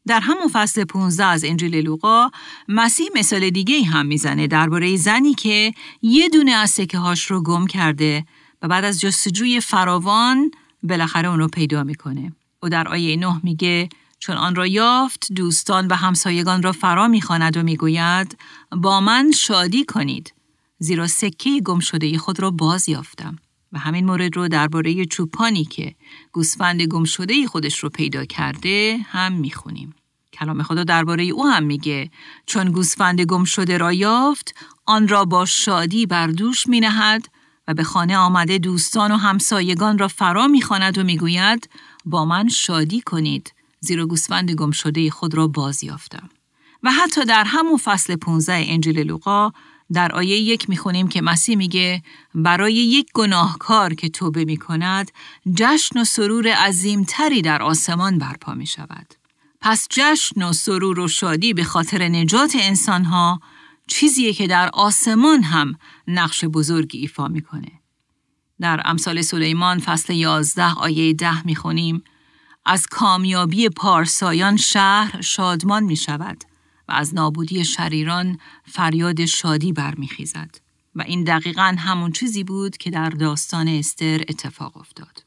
در 0.08 0.20
همون 0.20 0.48
فصل 0.54 0.84
15 0.84 1.26
از 1.26 1.44
انجیل 1.44 1.76
لوقا 1.76 2.30
مسیح 2.68 3.08
مثال 3.16 3.50
دیگه 3.50 3.84
هم 3.84 4.06
می‌زنه 4.06 4.48
درباره 4.48 4.96
زنی 4.96 5.34
که 5.34 5.74
یه 6.02 6.30
دونه 6.30 6.52
از 6.52 6.70
سکه 6.70 6.98
هاش 6.98 7.32
رو 7.32 7.44
گم 7.44 7.68
کرده 7.68 8.26
و 8.62 8.68
بعد 8.68 8.86
از 8.86 9.02
جستجوی 9.02 9.62
فراوان 9.62 10.52
بالاخره 10.84 11.30
اون 11.30 11.40
رو 11.40 11.48
پیدا 11.48 11.84
می‌کنه. 11.84 12.32
او 12.64 12.70
در 12.70 12.88
آیه 12.88 13.16
9 13.16 13.40
میگه 13.44 13.90
چون 14.24 14.38
آن 14.38 14.56
را 14.56 14.68
یافت 14.68 15.28
دوستان 15.36 15.88
و 15.88 15.96
همسایگان 15.96 16.64
را 16.64 16.72
فرا 16.72 17.08
می‌خواند 17.08 17.58
و 17.58 17.64
می‌گوید 17.64 18.38
با 18.72 19.02
من 19.02 19.32
شادی 19.32 19.86
کنید 19.86 20.34
زیرا 20.80 21.08
سکه 21.08 21.62
گم 21.62 21.80
شده 21.80 22.18
خود 22.18 22.40
را 22.40 22.52
باز 22.52 22.90
یافتم 22.90 23.36
و 23.72 23.80
همین 23.80 24.06
مورد 24.06 24.36
رو 24.36 24.48
درباره 24.48 25.06
چوپانی 25.06 25.66
که 25.66 25.96
گوسفند 26.32 26.82
گم 26.82 27.04
شده 27.04 27.48
خودش 27.48 27.80
رو 27.80 27.90
پیدا 27.90 28.26
کرده 28.26 29.00
هم 29.12 29.34
می‌خونیم. 29.34 29.96
کلام 30.34 30.64
خدا 30.64 30.84
درباره 30.84 31.24
او 31.24 31.48
هم 31.48 31.64
میگه 31.64 32.12
چون 32.46 32.72
گوسفند 32.72 33.22
گم 33.22 33.44
شده 33.44 33.78
را 33.78 33.94
یافت 33.94 34.56
آن 34.86 35.08
را 35.08 35.26
با 35.26 35.46
شادی 35.46 36.06
بر 36.06 36.28
دوش 36.28 36.68
می 36.68 36.80
نهد 36.80 37.28
و 37.68 37.74
به 37.74 37.84
خانه 37.84 38.18
آمده 38.18 38.58
دوستان 38.58 39.12
و 39.12 39.18
همسایگان 39.18 39.98
را 39.98 40.08
فرا 40.08 40.48
می‌خواند 40.48 40.98
و 40.98 41.04
می‌گوید 41.04 41.70
با 42.06 42.26
من 42.26 42.50
شادی 42.50 43.02
کنید 43.02 43.54
زیرا 43.84 44.06
گوسفند 44.06 44.52
گم 44.52 44.72
شده 44.72 45.10
خود 45.10 45.34
را 45.36 45.48
باز 45.48 45.84
یافتم. 45.84 46.30
و 46.84 46.92
حتی 46.92 47.26
در 47.26 47.44
همون 47.44 47.78
فصل 47.78 48.16
15 48.16 48.66
انجیل 48.68 49.00
لوقا 49.00 49.52
در 49.94 50.12
آیه 50.12 50.38
یک 50.38 50.70
می‌خونیم 50.70 51.08
که 51.08 51.22
مسیح 51.22 51.58
میگه 51.58 52.04
برای 52.36 52.74
یک 52.74 53.08
گناهکار 53.14 53.94
که 53.94 54.10
توبه 54.10 54.46
می‌کند 54.46 55.12
جشن 55.56 56.00
و 56.00 56.04
سرور 56.04 56.48
عظیمتری 56.48 57.42
در 57.42 57.62
آسمان 57.62 58.18
برپا 58.18 58.54
می 58.54 58.66
شود. 58.66 59.14
پس 59.62 59.88
جشن 59.90 60.44
و 60.44 60.54
سرور 60.54 61.00
و 61.00 61.08
شادی 61.08 61.54
به 61.54 61.64
خاطر 61.64 62.08
نجات 62.08 62.56
انسانها 62.60 63.42
چیزیه 63.88 64.34
که 64.34 64.48
در 64.48 64.70
آسمان 64.74 65.44
هم 65.44 65.76
نقش 66.08 66.46
بزرگی 66.46 66.98
ایفا 66.98 67.28
می‌کنه. 67.28 67.72
در 68.62 68.82
امثال 68.86 69.22
سلیمان 69.22 69.80
فصل 69.80 70.14
11 70.14 70.74
آیه 70.74 71.14
10 71.14 71.46
می‌خونیم 71.46 72.04
از 72.66 72.88
کامیابی 72.88 73.70
پارسایان 73.70 74.58
شهر 74.58 75.22
شادمان 75.22 75.84
می 75.84 75.96
شود 75.96 76.44
و 76.90 76.92
از 76.92 77.16
نابودی 77.16 77.66
شریران 77.66 78.38
فریاد 78.66 79.26
شادی 79.26 79.74
برمیخیزد 79.74 80.56
و 80.96 81.02
این 81.02 81.24
دقیقا 81.24 81.76
همون 81.80 82.12
چیزی 82.12 82.44
بود 82.44 82.78
که 82.78 82.90
در 82.90 83.10
داستان 83.10 83.68
استر 83.68 84.22
اتفاق 84.30 84.78
افتاد. 84.78 85.24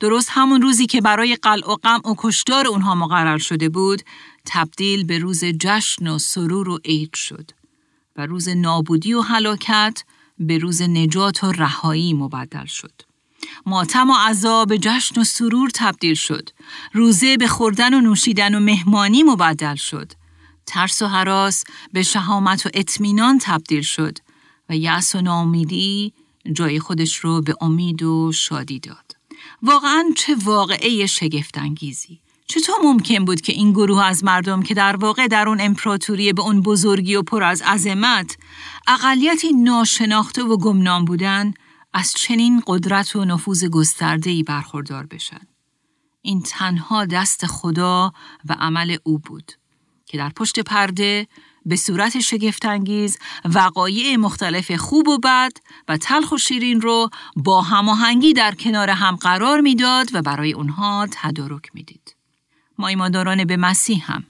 درست 0.00 0.28
همون 0.32 0.62
روزی 0.62 0.86
که 0.86 1.00
برای 1.00 1.36
قلع 1.36 1.70
و 1.70 1.74
غم 1.74 2.00
و 2.04 2.14
کشتار 2.18 2.66
اونها 2.66 2.94
مقرر 2.94 3.38
شده 3.38 3.68
بود 3.68 4.02
تبدیل 4.46 5.04
به 5.04 5.18
روز 5.18 5.44
جشن 5.44 6.08
و 6.08 6.18
سرور 6.18 6.68
و 6.68 6.78
عید 6.84 7.14
شد 7.14 7.50
و 8.16 8.26
روز 8.26 8.48
نابودی 8.48 9.14
و 9.14 9.20
هلاکت 9.20 10.02
به 10.38 10.58
روز 10.58 10.82
نجات 10.82 11.44
و 11.44 11.52
رهایی 11.52 12.14
مبدل 12.14 12.66
شد. 12.66 13.05
ماتم 13.66 14.10
و 14.10 14.14
عذاب 14.14 14.76
جشن 14.76 15.20
و 15.20 15.24
سرور 15.24 15.70
تبدیل 15.74 16.14
شد. 16.14 16.50
روزه 16.92 17.36
به 17.36 17.48
خوردن 17.48 17.94
و 17.94 18.00
نوشیدن 18.00 18.54
و 18.54 18.60
مهمانی 18.60 19.22
مبدل 19.22 19.74
شد. 19.74 20.12
ترس 20.66 21.02
و 21.02 21.06
حراس 21.06 21.64
به 21.92 22.02
شهامت 22.02 22.66
و 22.66 22.70
اطمینان 22.74 23.38
تبدیل 23.42 23.82
شد 23.82 24.18
و 24.68 24.76
یأس 24.76 25.14
و 25.14 25.20
ناامیدی 25.20 26.12
جای 26.52 26.80
خودش 26.80 27.16
رو 27.16 27.42
به 27.42 27.54
امید 27.60 28.02
و 28.02 28.32
شادی 28.32 28.78
داد. 28.78 29.16
واقعا 29.62 30.04
چه 30.16 30.34
واقعه 30.34 31.06
شگفتانگیزی. 31.06 32.20
چطور 32.46 32.74
ممکن 32.82 33.24
بود 33.24 33.40
که 33.40 33.52
این 33.52 33.72
گروه 33.72 34.04
از 34.04 34.24
مردم 34.24 34.62
که 34.62 34.74
در 34.74 34.96
واقع 34.96 35.26
در 35.26 35.48
اون 35.48 35.60
امپراتوری 35.60 36.32
به 36.32 36.42
اون 36.42 36.62
بزرگی 36.62 37.14
و 37.14 37.22
پر 37.22 37.42
از 37.42 37.62
عظمت 37.62 38.36
اقلیتی 38.86 39.52
ناشناخته 39.52 40.42
و 40.42 40.56
گمنام 40.56 41.04
بودن 41.04 41.54
از 41.98 42.12
چنین 42.12 42.62
قدرت 42.66 43.16
و 43.16 43.24
نفوذ 43.24 43.64
گسترده‌ای 43.64 44.42
برخوردار 44.42 45.06
بشن؟ 45.06 45.40
این 46.22 46.42
تنها 46.42 47.04
دست 47.04 47.46
خدا 47.46 48.12
و 48.48 48.52
عمل 48.52 48.96
او 49.04 49.18
بود. 49.18 49.52
که 50.06 50.18
در 50.18 50.28
پشت 50.28 50.60
پرده 50.60 51.28
به 51.66 51.76
صورت 51.76 52.20
شگفتانگیز 52.20 53.18
وقایع 53.44 54.16
مختلف 54.16 54.72
خوب 54.72 55.08
و 55.08 55.18
بد 55.18 55.52
و 55.88 55.96
تلخ 55.96 56.32
و 56.32 56.38
شیرین 56.38 56.80
رو 56.80 57.10
با 57.36 57.62
هماهنگی 57.62 58.32
در 58.32 58.54
کنار 58.54 58.90
هم 58.90 59.16
قرار 59.16 59.60
می‌داد 59.60 60.14
و 60.14 60.22
برای 60.22 60.52
اونها 60.52 61.08
تدارک 61.10 61.70
می‌دید. 61.74 62.16
ما 62.78 62.88
ایمانداران 62.88 63.44
به 63.44 63.56
مسیح 63.56 64.12
هم 64.12 64.24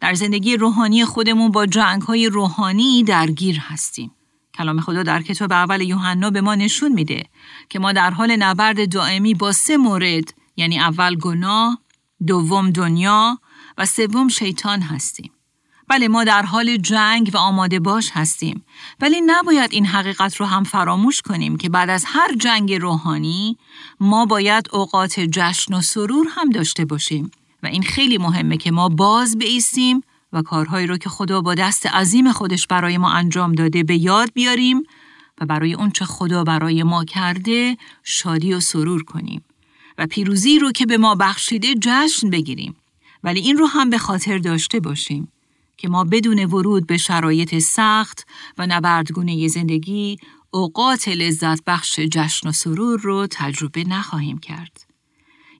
در 0.00 0.14
زندگی 0.14 0.56
روحانی 0.56 1.04
خودمون 1.04 1.50
با 1.50 1.66
جنگ 1.66 2.02
های 2.02 2.26
روحانی 2.26 3.04
درگیر 3.04 3.58
هستیم. 3.58 4.10
کلام 4.58 4.80
خدا 4.80 5.02
در 5.02 5.22
کتاب 5.22 5.52
اول 5.52 5.80
یوحنا 5.80 6.30
به 6.30 6.40
ما 6.40 6.54
نشون 6.54 6.92
میده 6.92 7.24
که 7.68 7.78
ما 7.78 7.92
در 7.92 8.10
حال 8.10 8.36
نبرد 8.36 8.92
دائمی 8.92 9.34
با 9.34 9.52
سه 9.52 9.76
مورد 9.76 10.34
یعنی 10.56 10.80
اول 10.80 11.16
گناه، 11.16 11.78
دوم 12.26 12.70
دنیا 12.70 13.38
و 13.78 13.86
سوم 13.86 14.28
شیطان 14.28 14.80
هستیم. 14.80 15.30
بله 15.88 16.08
ما 16.08 16.24
در 16.24 16.42
حال 16.42 16.76
جنگ 16.76 17.30
و 17.34 17.36
آماده 17.36 17.80
باش 17.80 18.10
هستیم 18.12 18.64
ولی 19.00 19.20
نباید 19.26 19.72
این 19.72 19.86
حقیقت 19.86 20.36
رو 20.36 20.46
هم 20.46 20.64
فراموش 20.64 21.22
کنیم 21.22 21.56
که 21.56 21.68
بعد 21.68 21.90
از 21.90 22.04
هر 22.06 22.34
جنگ 22.34 22.74
روحانی 22.74 23.58
ما 24.00 24.26
باید 24.26 24.68
اوقات 24.72 25.20
جشن 25.20 25.74
و 25.74 25.80
سرور 25.80 26.26
هم 26.30 26.50
داشته 26.50 26.84
باشیم 26.84 27.30
و 27.62 27.66
این 27.66 27.82
خیلی 27.82 28.18
مهمه 28.18 28.56
که 28.56 28.70
ما 28.70 28.88
باز 28.88 29.38
بیستیم 29.38 30.02
و 30.32 30.42
کارهایی 30.42 30.86
رو 30.86 30.98
که 30.98 31.08
خدا 31.08 31.40
با 31.40 31.54
دست 31.54 31.86
عظیم 31.86 32.32
خودش 32.32 32.66
برای 32.66 32.98
ما 32.98 33.10
انجام 33.10 33.52
داده 33.52 33.82
به 33.82 33.96
یاد 33.96 34.32
بیاریم 34.34 34.82
و 35.40 35.46
برای 35.46 35.74
اونچه 35.74 36.04
خدا 36.04 36.44
برای 36.44 36.82
ما 36.82 37.04
کرده 37.04 37.76
شادی 38.02 38.54
و 38.54 38.60
سرور 38.60 39.02
کنیم 39.02 39.44
و 39.98 40.06
پیروزی 40.06 40.58
رو 40.58 40.72
که 40.72 40.86
به 40.86 40.98
ما 40.98 41.14
بخشیده 41.14 41.74
جشن 41.80 42.30
بگیریم 42.30 42.76
ولی 43.24 43.40
این 43.40 43.56
رو 43.56 43.66
هم 43.66 43.90
به 43.90 43.98
خاطر 43.98 44.38
داشته 44.38 44.80
باشیم 44.80 45.32
که 45.76 45.88
ما 45.88 46.04
بدون 46.04 46.44
ورود 46.44 46.86
به 46.86 46.96
شرایط 46.96 47.58
سخت 47.58 48.26
و 48.58 48.66
نبردگونه 48.66 49.48
زندگی 49.48 50.18
اوقات 50.50 51.08
لذت 51.08 51.64
بخش 51.64 52.00
جشن 52.00 52.48
و 52.48 52.52
سرور 52.52 53.00
رو 53.00 53.26
تجربه 53.30 53.84
نخواهیم 53.84 54.38
کرد. 54.38 54.87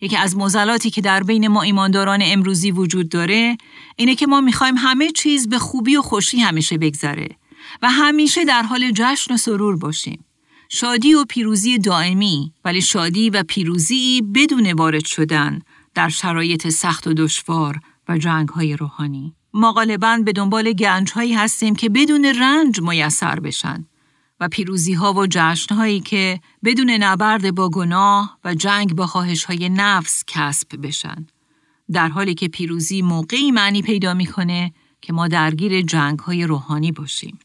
یکی 0.00 0.16
از 0.16 0.36
موزلاتی 0.36 0.90
که 0.90 1.00
در 1.00 1.22
بین 1.22 1.48
ما 1.48 1.62
ایمانداران 1.62 2.20
امروزی 2.22 2.70
وجود 2.70 3.08
داره 3.08 3.58
اینه 3.96 4.14
که 4.14 4.26
ما 4.26 4.40
می‌خوایم 4.40 4.74
همه 4.76 5.10
چیز 5.10 5.48
به 5.48 5.58
خوبی 5.58 5.96
و 5.96 6.02
خوشی 6.02 6.40
همیشه 6.40 6.78
بگذره 6.78 7.28
و 7.82 7.90
همیشه 7.90 8.44
در 8.44 8.62
حال 8.62 8.90
جشن 8.94 9.34
و 9.34 9.36
سرور 9.36 9.76
باشیم. 9.76 10.24
شادی 10.68 11.14
و 11.14 11.24
پیروزی 11.24 11.78
دائمی 11.78 12.52
ولی 12.64 12.82
شادی 12.82 13.30
و 13.30 13.42
پیروزی 13.42 14.22
بدون 14.34 14.72
وارد 14.72 15.04
شدن 15.04 15.62
در 15.94 16.08
شرایط 16.08 16.68
سخت 16.68 17.06
و 17.06 17.14
دشوار 17.14 17.80
و 18.08 18.18
جنگ 18.18 18.48
های 18.48 18.76
روحانی. 18.76 19.34
ما 19.54 19.72
غالبا 19.72 20.18
به 20.24 20.32
دنبال 20.32 20.72
گنج 20.72 21.12
هایی 21.12 21.34
هستیم 21.34 21.74
که 21.74 21.88
بدون 21.88 22.24
رنج 22.24 22.80
میسر 22.80 23.40
بشن 23.40 23.86
و 24.40 24.48
پیروزی 24.48 24.92
ها 24.92 25.12
و 25.12 25.26
جشن 25.30 25.74
هایی 25.74 26.00
که 26.00 26.40
بدون 26.64 26.90
نبرد 26.90 27.54
با 27.54 27.68
گناه 27.68 28.38
و 28.44 28.54
جنگ 28.54 28.94
با 28.94 29.06
خواهش 29.06 29.44
های 29.44 29.68
نفس 29.68 30.24
کسب 30.26 30.86
بشن. 30.86 31.26
در 31.92 32.08
حالی 32.08 32.34
که 32.34 32.48
پیروزی 32.48 33.02
موقعی 33.02 33.50
معنی 33.50 33.82
پیدا 33.82 34.14
می‌کنه 34.14 34.72
که 35.00 35.12
ما 35.12 35.28
درگیر 35.28 35.82
جنگ 35.82 36.18
های 36.18 36.44
روحانی 36.44 36.92
باشیم. 36.92 37.38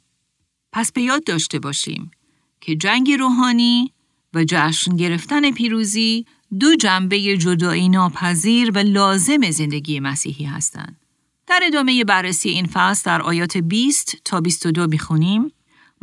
پس 0.71 0.91
به 0.91 1.01
یاد 1.01 1.23
داشته 1.23 1.59
باشیم 1.59 2.11
که 2.61 2.75
جنگ 2.75 3.11
روحانی 3.11 3.93
و 4.33 4.43
جشن 4.43 4.95
گرفتن 4.95 5.51
پیروزی 5.51 6.25
دو 6.59 6.75
جنبه 6.75 7.37
جدایی 7.37 7.89
ناپذیر 7.89 8.71
و 8.71 8.77
لازم 8.77 9.51
زندگی 9.51 9.99
مسیحی 9.99 10.45
هستند. 10.45 10.97
در 11.47 11.59
ادامه 11.63 12.03
بررسی 12.03 12.49
این 12.49 12.65
فصل 12.65 13.03
در 13.05 13.21
آیات 13.21 13.57
20 13.57 14.17
تا 14.25 14.41
22 14.41 14.87
می‌خونیم 14.87 15.51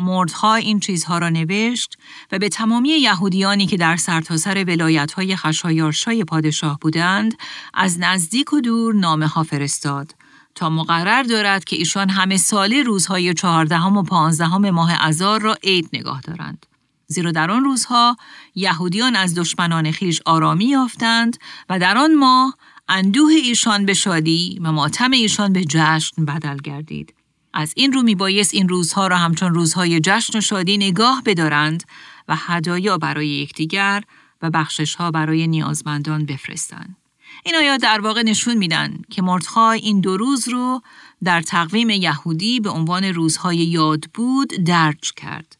مردها 0.01 0.55
این 0.55 0.81
چیزها 0.81 1.19
را 1.19 1.29
نوشت 1.29 1.99
و 2.33 2.39
به 2.39 2.49
تمامی 2.49 2.89
یهودیانی 2.89 3.67
که 3.67 3.77
در 3.77 3.97
سرتاسر 3.97 4.65
ولایت 4.65 5.13
های 5.13 5.37
خشایارشای 5.37 6.25
پادشاه 6.25 6.79
بودند 6.81 7.35
از 7.75 8.01
نزدیک 8.01 8.53
و 8.53 8.61
دور 8.61 8.95
نامه 8.95 9.27
ها 9.27 9.43
فرستاد 9.43 10.15
تا 10.55 10.71
مقرر 10.71 11.23
دارد 11.23 11.65
که 11.65 11.77
ایشان 11.77 12.11
همه 12.11 12.37
ساله 12.37 12.83
روزهای 12.83 13.35
چهاردهم 13.35 13.97
و 13.97 14.03
پانزدهم 14.03 14.71
ماه 14.71 14.93
ازار 15.01 15.41
را 15.41 15.57
عید 15.63 15.89
نگاه 15.93 16.21
دارند. 16.21 16.67
زیرا 17.07 17.33
در 17.33 17.51
آن 17.51 17.65
روزها 17.65 18.17
یهودیان 18.55 19.17
از 19.17 19.35
دشمنان 19.35 19.91
خیش 19.91 20.21
آرامی 20.27 20.65
یافتند 20.65 21.37
و 21.69 21.79
در 21.79 21.99
آن 21.99 22.15
ماه 22.15 22.57
اندوه 22.89 23.33
ایشان 23.33 23.87
به 23.87 23.95
شادی 23.95 24.61
و 24.63 24.73
ماتم 24.73 25.11
ایشان 25.11 25.53
به 25.53 25.65
جشن 25.65 26.25
بدل 26.25 26.57
گردید. 26.57 27.15
از 27.55 27.73
این 27.77 27.93
رو 27.93 28.03
میبایست 28.03 28.55
این 28.55 28.69
روزها 28.69 29.07
را 29.07 29.17
همچون 29.17 29.55
روزهای 29.55 30.01
جشن 30.01 30.39
و 30.39 30.41
شادی 30.41 30.77
نگاه 30.77 31.23
بدارند 31.27 31.85
و 32.29 32.37
هدایا 32.37 32.99
برای 32.99 33.29
یکدیگر 33.29 34.03
و 34.43 34.51
بخششها 34.51 35.11
برای 35.11 35.47
نیازمندان 35.47 36.27
بفرستند. 36.27 36.97
این 37.45 37.57
آیات 37.57 37.81
در 37.81 38.01
واقع 38.01 38.23
نشون 38.23 38.55
میدن 38.55 39.03
که 39.11 39.23
مردخای 39.23 39.81
این 39.81 40.01
دو 40.01 40.17
روز 40.17 40.49
رو 40.49 40.83
در 41.25 41.43
تقویم 41.43 41.91
یهودی 41.91 42.61
به 42.61 42.71
عنوان 42.71 43.05
روزهای 43.05 43.57
یاد 43.57 44.05
بود 44.15 44.49
درج 44.49 45.13
کرد. 45.17 45.57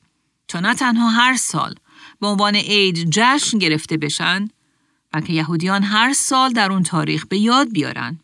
تا 0.49 0.61
نه 0.61 0.75
تنها 0.75 1.09
هر 1.09 1.37
سال 1.37 1.75
به 2.21 2.27
عنوان 2.27 2.57
عید 2.57 3.11
جشن 3.11 3.59
گرفته 3.59 3.97
بشن 3.97 4.49
بلکه 5.13 5.33
یهودیان 5.33 5.83
هر 5.83 6.13
سال 6.13 6.53
در 6.53 6.73
اون 6.73 6.83
تاریخ 6.83 7.27
به 7.27 7.39
یاد 7.39 7.73
بیارن 7.73 8.19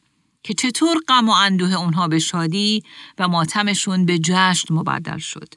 که 0.47 0.55
چطور 0.55 0.97
غم 1.09 1.29
و 1.29 1.33
اندوه 1.33 1.75
اونها 1.75 2.09
به 2.09 2.19
شادی 2.19 2.83
و 3.19 3.29
ماتمشون 3.29 4.07
به 4.07 4.19
جشن 4.19 4.75
مبدل 4.75 5.19
شد. 5.19 5.55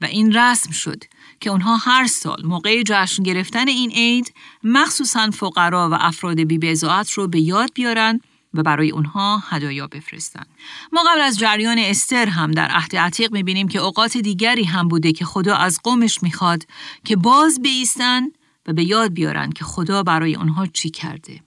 و 0.00 0.04
این 0.04 0.32
رسم 0.32 0.70
شد 0.70 1.04
که 1.40 1.50
اونها 1.50 1.76
هر 1.76 2.06
سال 2.06 2.42
موقع 2.44 2.82
جشن 2.86 3.22
گرفتن 3.22 3.68
این 3.68 3.90
عید 3.90 4.34
مخصوصا 4.64 5.30
فقرا 5.30 5.90
و 5.90 5.94
افراد 5.94 6.40
بی 6.40 6.74
رو 7.14 7.28
به 7.28 7.40
یاد 7.40 7.70
بیارن 7.74 8.20
و 8.54 8.62
برای 8.62 8.90
اونها 8.90 9.42
هدایا 9.48 9.86
بفرستن. 9.86 10.44
ما 10.92 11.02
قبل 11.08 11.20
از 11.20 11.38
جریان 11.38 11.78
استر 11.78 12.28
هم 12.28 12.50
در 12.50 12.68
عهد 12.68 12.96
عتیق 12.96 13.32
می‌بینیم 13.32 13.68
که 13.68 13.78
اوقات 13.78 14.16
دیگری 14.16 14.64
هم 14.64 14.88
بوده 14.88 15.12
که 15.12 15.24
خدا 15.24 15.56
از 15.56 15.80
قومش 15.84 16.22
می‌خواد 16.22 16.66
که 17.04 17.16
باز 17.16 17.62
بیستن 17.62 18.22
و 18.66 18.72
به 18.72 18.84
یاد 18.84 19.12
بیارن 19.12 19.50
که 19.50 19.64
خدا 19.64 20.02
برای 20.02 20.34
اونها 20.34 20.66
چی 20.66 20.90
کرده. 20.90 21.40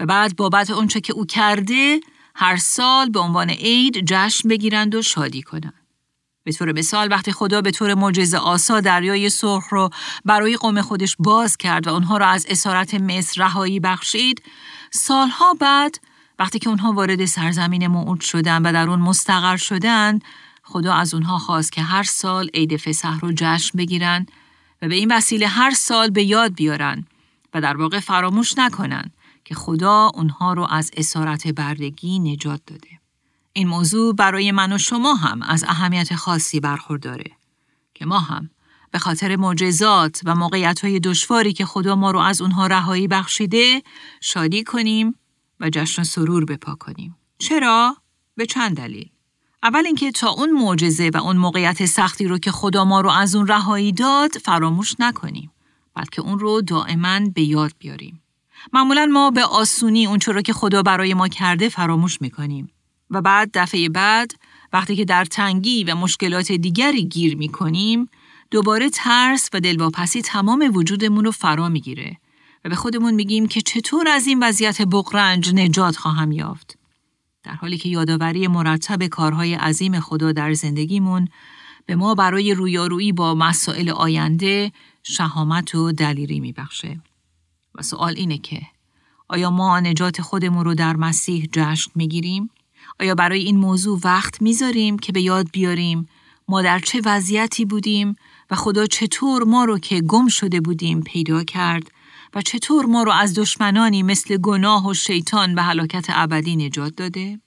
و 0.00 0.06
بعد 0.06 0.36
بابت 0.36 0.70
اونچه 0.70 1.00
که 1.00 1.12
او 1.12 1.26
کرده 1.26 2.00
هر 2.34 2.56
سال 2.56 3.10
به 3.10 3.20
عنوان 3.20 3.50
عید 3.50 4.04
جشن 4.06 4.48
بگیرند 4.48 4.94
و 4.94 5.02
شادی 5.02 5.42
کنند. 5.42 5.74
به 6.44 6.52
طور 6.52 6.72
مثال 6.72 7.08
وقتی 7.10 7.32
خدا 7.32 7.60
به 7.60 7.70
طور 7.70 7.94
معجزه 7.94 8.38
آسا 8.38 8.80
دریای 8.80 9.30
سرخ 9.30 9.68
رو 9.70 9.90
برای 10.24 10.56
قوم 10.56 10.82
خودش 10.82 11.16
باز 11.18 11.56
کرد 11.56 11.86
و 11.86 11.90
اونها 11.90 12.16
را 12.16 12.26
از 12.26 12.46
اسارت 12.48 12.94
مصر 12.94 13.42
رهایی 13.42 13.80
بخشید 13.80 14.42
سالها 14.90 15.54
بعد 15.54 15.98
وقتی 16.38 16.58
که 16.58 16.68
اونها 16.68 16.92
وارد 16.92 17.24
سرزمین 17.24 17.86
موعود 17.86 18.20
شدن 18.20 18.62
و 18.62 18.72
در 18.72 18.88
اون 18.88 18.98
مستقر 18.98 19.56
شدن 19.56 20.18
خدا 20.62 20.94
از 20.94 21.14
اونها 21.14 21.38
خواست 21.38 21.72
که 21.72 21.82
هر 21.82 22.02
سال 22.02 22.50
عید 22.54 22.76
فسح 22.76 23.20
رو 23.20 23.32
جشن 23.36 23.78
بگیرن 23.78 24.26
و 24.82 24.88
به 24.88 24.94
این 24.94 25.12
وسیله 25.12 25.46
هر 25.46 25.70
سال 25.70 26.10
به 26.10 26.22
یاد 26.22 26.54
بیارن 26.54 27.04
و 27.54 27.60
در 27.60 27.76
واقع 27.76 28.00
فراموش 28.00 28.58
نکنن 28.58 29.10
که 29.50 29.56
خدا 29.56 30.10
اونها 30.14 30.52
رو 30.52 30.66
از 30.70 30.90
اسارت 30.96 31.48
بردگی 31.48 32.18
نجات 32.18 32.60
داده. 32.66 32.88
این 33.52 33.68
موضوع 33.68 34.14
برای 34.14 34.52
من 34.52 34.72
و 34.72 34.78
شما 34.78 35.14
هم 35.14 35.42
از 35.42 35.64
اهمیت 35.64 36.14
خاصی 36.14 36.60
برخورداره 36.60 37.30
که 37.94 38.06
ما 38.06 38.18
هم 38.18 38.50
به 38.90 38.98
خاطر 38.98 39.36
معجزات 39.36 40.20
و 40.24 40.34
موقعیت 40.34 40.84
های 40.84 41.00
دشواری 41.00 41.52
که 41.52 41.64
خدا 41.64 41.96
ما 41.96 42.10
رو 42.10 42.18
از 42.18 42.42
اونها 42.42 42.66
رهایی 42.66 43.08
بخشیده 43.08 43.82
شادی 44.20 44.64
کنیم 44.64 45.14
و 45.60 45.70
جشن 45.70 46.02
سرور 46.02 46.44
بپا 46.44 46.74
کنیم. 46.74 47.16
چرا؟ 47.38 47.96
به 48.36 48.46
چند 48.46 48.76
دلیل. 48.76 49.10
اول 49.62 49.86
اینکه 49.86 50.12
تا 50.12 50.30
اون 50.30 50.50
معجزه 50.50 51.10
و 51.14 51.16
اون 51.16 51.36
موقعیت 51.36 51.86
سختی 51.86 52.24
رو 52.24 52.38
که 52.38 52.50
خدا 52.50 52.84
ما 52.84 53.00
رو 53.00 53.10
از 53.10 53.34
اون 53.34 53.46
رهایی 53.46 53.92
داد 53.92 54.30
فراموش 54.30 54.94
نکنیم 54.98 55.50
بلکه 55.94 56.22
اون 56.22 56.38
رو 56.38 56.62
دائما 56.62 57.20
به 57.34 57.42
یاد 57.42 57.72
بیاریم. 57.78 58.19
معمولا 58.72 59.06
ما 59.06 59.30
به 59.30 59.44
آسونی 59.44 60.06
اون 60.06 60.18
رو 60.26 60.42
که 60.42 60.52
خدا 60.52 60.82
برای 60.82 61.14
ما 61.14 61.28
کرده 61.28 61.68
فراموش 61.68 62.20
می‌کنیم 62.20 62.70
و 63.10 63.22
بعد 63.22 63.50
دفعه 63.54 63.88
بعد 63.88 64.32
وقتی 64.72 64.96
که 64.96 65.04
در 65.04 65.24
تنگی 65.24 65.84
و 65.84 65.94
مشکلات 65.94 66.52
دیگری 66.52 67.04
گیر 67.04 67.36
می‌کنیم 67.36 68.08
دوباره 68.50 68.90
ترس 68.90 69.50
و 69.52 69.60
دلواپسی 69.60 70.22
تمام 70.22 70.70
وجودمون 70.74 71.24
رو 71.24 71.30
فرا 71.30 71.68
می‌گیره 71.68 72.16
و 72.64 72.68
به 72.68 72.76
خودمون 72.76 73.14
میگیم 73.14 73.48
که 73.48 73.60
چطور 73.60 74.08
از 74.08 74.26
این 74.26 74.42
وضعیت 74.42 74.82
بقرنج 74.82 75.54
نجات 75.54 75.96
خواهم 75.96 76.32
یافت. 76.32 76.78
در 77.42 77.54
حالی 77.54 77.78
که 77.78 77.88
یادآوری 77.88 78.46
مرتب 78.46 79.06
کارهای 79.06 79.54
عظیم 79.54 80.00
خدا 80.00 80.32
در 80.32 80.52
زندگیمون 80.52 81.28
به 81.86 81.96
ما 81.96 82.14
برای 82.14 82.54
رویارویی 82.54 83.12
با 83.12 83.34
مسائل 83.34 83.90
آینده 83.90 84.72
شهامت 85.02 85.74
و 85.74 85.92
دلیری 85.92 86.40
میبخشه. 86.40 87.00
و 87.80 87.82
سوال 87.82 88.14
اینه 88.16 88.38
که 88.38 88.62
آیا 89.28 89.50
ما 89.50 89.80
نجات 89.80 90.22
خودمون 90.22 90.64
رو 90.64 90.74
در 90.74 90.96
مسیح 90.96 91.48
جشن 91.52 91.90
می‌گیریم؟ 91.94 92.50
آیا 93.00 93.14
برای 93.14 93.42
این 93.42 93.56
موضوع 93.56 94.00
وقت 94.04 94.42
می‌ذاریم 94.42 94.98
که 94.98 95.12
به 95.12 95.22
یاد 95.22 95.50
بیاریم 95.52 96.08
ما 96.48 96.62
در 96.62 96.78
چه 96.78 97.00
وضعیتی 97.04 97.64
بودیم 97.64 98.16
و 98.50 98.56
خدا 98.56 98.86
چطور 98.86 99.44
ما 99.44 99.64
رو 99.64 99.78
که 99.78 100.00
گم 100.00 100.28
شده 100.28 100.60
بودیم 100.60 101.02
پیدا 101.02 101.44
کرد 101.44 101.90
و 102.34 102.42
چطور 102.42 102.86
ما 102.86 103.02
رو 103.02 103.12
از 103.12 103.34
دشمنانی 103.34 104.02
مثل 104.02 104.36
گناه 104.36 104.86
و 104.86 104.94
شیطان 104.94 105.54
به 105.54 105.62
هلاکت 105.62 106.06
ابدی 106.08 106.56
نجات 106.56 106.96
داده؟ 106.96 107.40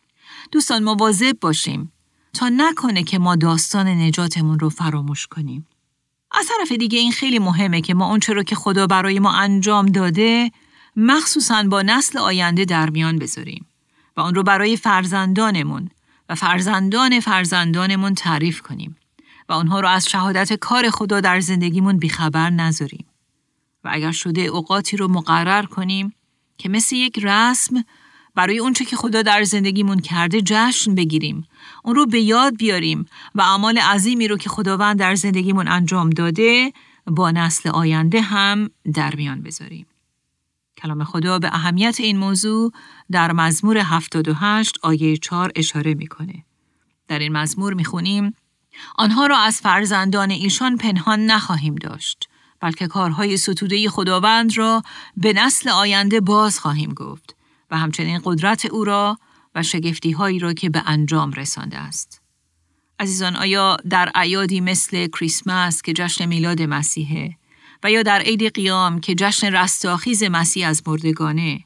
دوستان 0.51 0.83
مواظب 0.83 1.39
باشیم 1.41 1.91
تا 2.33 2.49
نکنه 2.49 3.03
که 3.03 3.19
ما 3.19 3.35
داستان 3.35 3.87
نجاتمون 3.87 4.59
رو 4.59 4.69
فراموش 4.69 5.27
کنیم. 5.27 5.67
از 6.33 6.47
طرف 6.47 6.71
دیگه 6.71 6.99
این 6.99 7.11
خیلی 7.11 7.39
مهمه 7.39 7.81
که 7.81 7.93
ما 7.93 8.09
اونچه 8.09 8.33
رو 8.33 8.43
که 8.43 8.55
خدا 8.55 8.87
برای 8.87 9.19
ما 9.19 9.31
انجام 9.31 9.85
داده 9.85 10.51
مخصوصا 10.95 11.63
با 11.63 11.81
نسل 11.81 12.19
آینده 12.19 12.65
در 12.65 12.89
میان 12.89 13.19
بذاریم 13.19 13.65
و 14.17 14.21
اون 14.21 14.35
رو 14.35 14.43
برای 14.43 14.77
فرزندانمون 14.77 15.89
و 16.29 16.35
فرزندان 16.35 17.19
فرزندانمون 17.19 18.15
تعریف 18.15 18.61
کنیم 18.61 18.97
و 19.49 19.53
اونها 19.53 19.79
رو 19.79 19.87
از 19.87 20.09
شهادت 20.09 20.53
کار 20.53 20.89
خدا 20.89 21.21
در 21.21 21.39
زندگیمون 21.39 21.97
بیخبر 21.97 22.49
نذاریم. 22.49 23.05
و 23.83 23.89
اگر 23.91 24.11
شده 24.11 24.41
اوقاتی 24.41 24.97
رو 24.97 25.07
مقرر 25.07 25.65
کنیم 25.65 26.13
که 26.57 26.69
مثل 26.69 26.95
یک 26.95 27.19
رسم 27.23 27.83
برای 28.35 28.59
اونچه 28.59 28.85
که 28.85 28.95
خدا 28.95 29.21
در 29.21 29.43
زندگیمون 29.43 29.99
کرده 29.99 30.41
جشن 30.41 30.95
بگیریم. 30.95 31.47
اون 31.83 31.95
رو 31.95 32.05
به 32.05 32.21
یاد 32.21 32.57
بیاریم 32.57 33.05
و 33.35 33.41
اعمال 33.41 33.77
عظیمی 33.77 34.27
رو 34.27 34.37
که 34.37 34.49
خداوند 34.49 34.99
در 34.99 35.15
زندگیمون 35.15 35.67
انجام 35.67 36.09
داده 36.09 36.73
با 37.07 37.31
نسل 37.31 37.69
آینده 37.69 38.21
هم 38.21 38.69
در 38.93 39.15
میان 39.15 39.41
بذاریم. 39.41 39.85
کلام 40.77 41.03
خدا 41.03 41.39
به 41.39 41.47
اهمیت 41.47 41.99
این 41.99 42.17
موضوع 42.17 42.71
در 43.11 43.31
مزمور 43.31 43.77
78 43.77 44.79
آیه 44.81 45.17
4 45.17 45.51
اشاره 45.55 45.93
می‌کنه. 45.93 46.45
در 47.07 47.19
این 47.19 47.31
مزمور 47.31 47.73
می‌خونیم 47.73 48.35
آنها 48.97 49.25
را 49.25 49.37
از 49.37 49.61
فرزندان 49.61 50.31
ایشان 50.31 50.77
پنهان 50.77 51.25
نخواهیم 51.25 51.75
داشت 51.75 52.29
بلکه 52.59 52.87
کارهای 52.87 53.37
ستوده 53.37 53.89
خداوند 53.89 54.57
را 54.57 54.83
به 55.17 55.33
نسل 55.33 55.69
آینده 55.69 56.19
باز 56.19 56.59
خواهیم 56.59 56.93
گفت. 56.93 57.35
و 57.73 57.77
همچنین 57.77 58.21
قدرت 58.23 58.65
او 58.65 58.83
را 58.83 59.17
و 59.55 59.63
شگفتی 59.63 60.11
هایی 60.11 60.39
را 60.39 60.53
که 60.53 60.69
به 60.69 60.83
انجام 60.85 61.31
رسانده 61.31 61.77
است. 61.77 62.21
عزیزان 62.99 63.35
آیا 63.35 63.77
در 63.89 64.11
ایادی 64.15 64.61
مثل 64.61 65.07
کریسمس 65.07 65.81
که 65.81 65.93
جشن 65.93 66.25
میلاد 66.25 66.61
مسیحه 66.61 67.37
و 67.83 67.91
یا 67.91 68.03
در 68.03 68.19
عید 68.19 68.55
قیام 68.55 68.99
که 68.99 69.15
جشن 69.15 69.55
رستاخیز 69.55 70.23
مسیح 70.23 70.67
از 70.67 70.81
مردگانه 70.87 71.63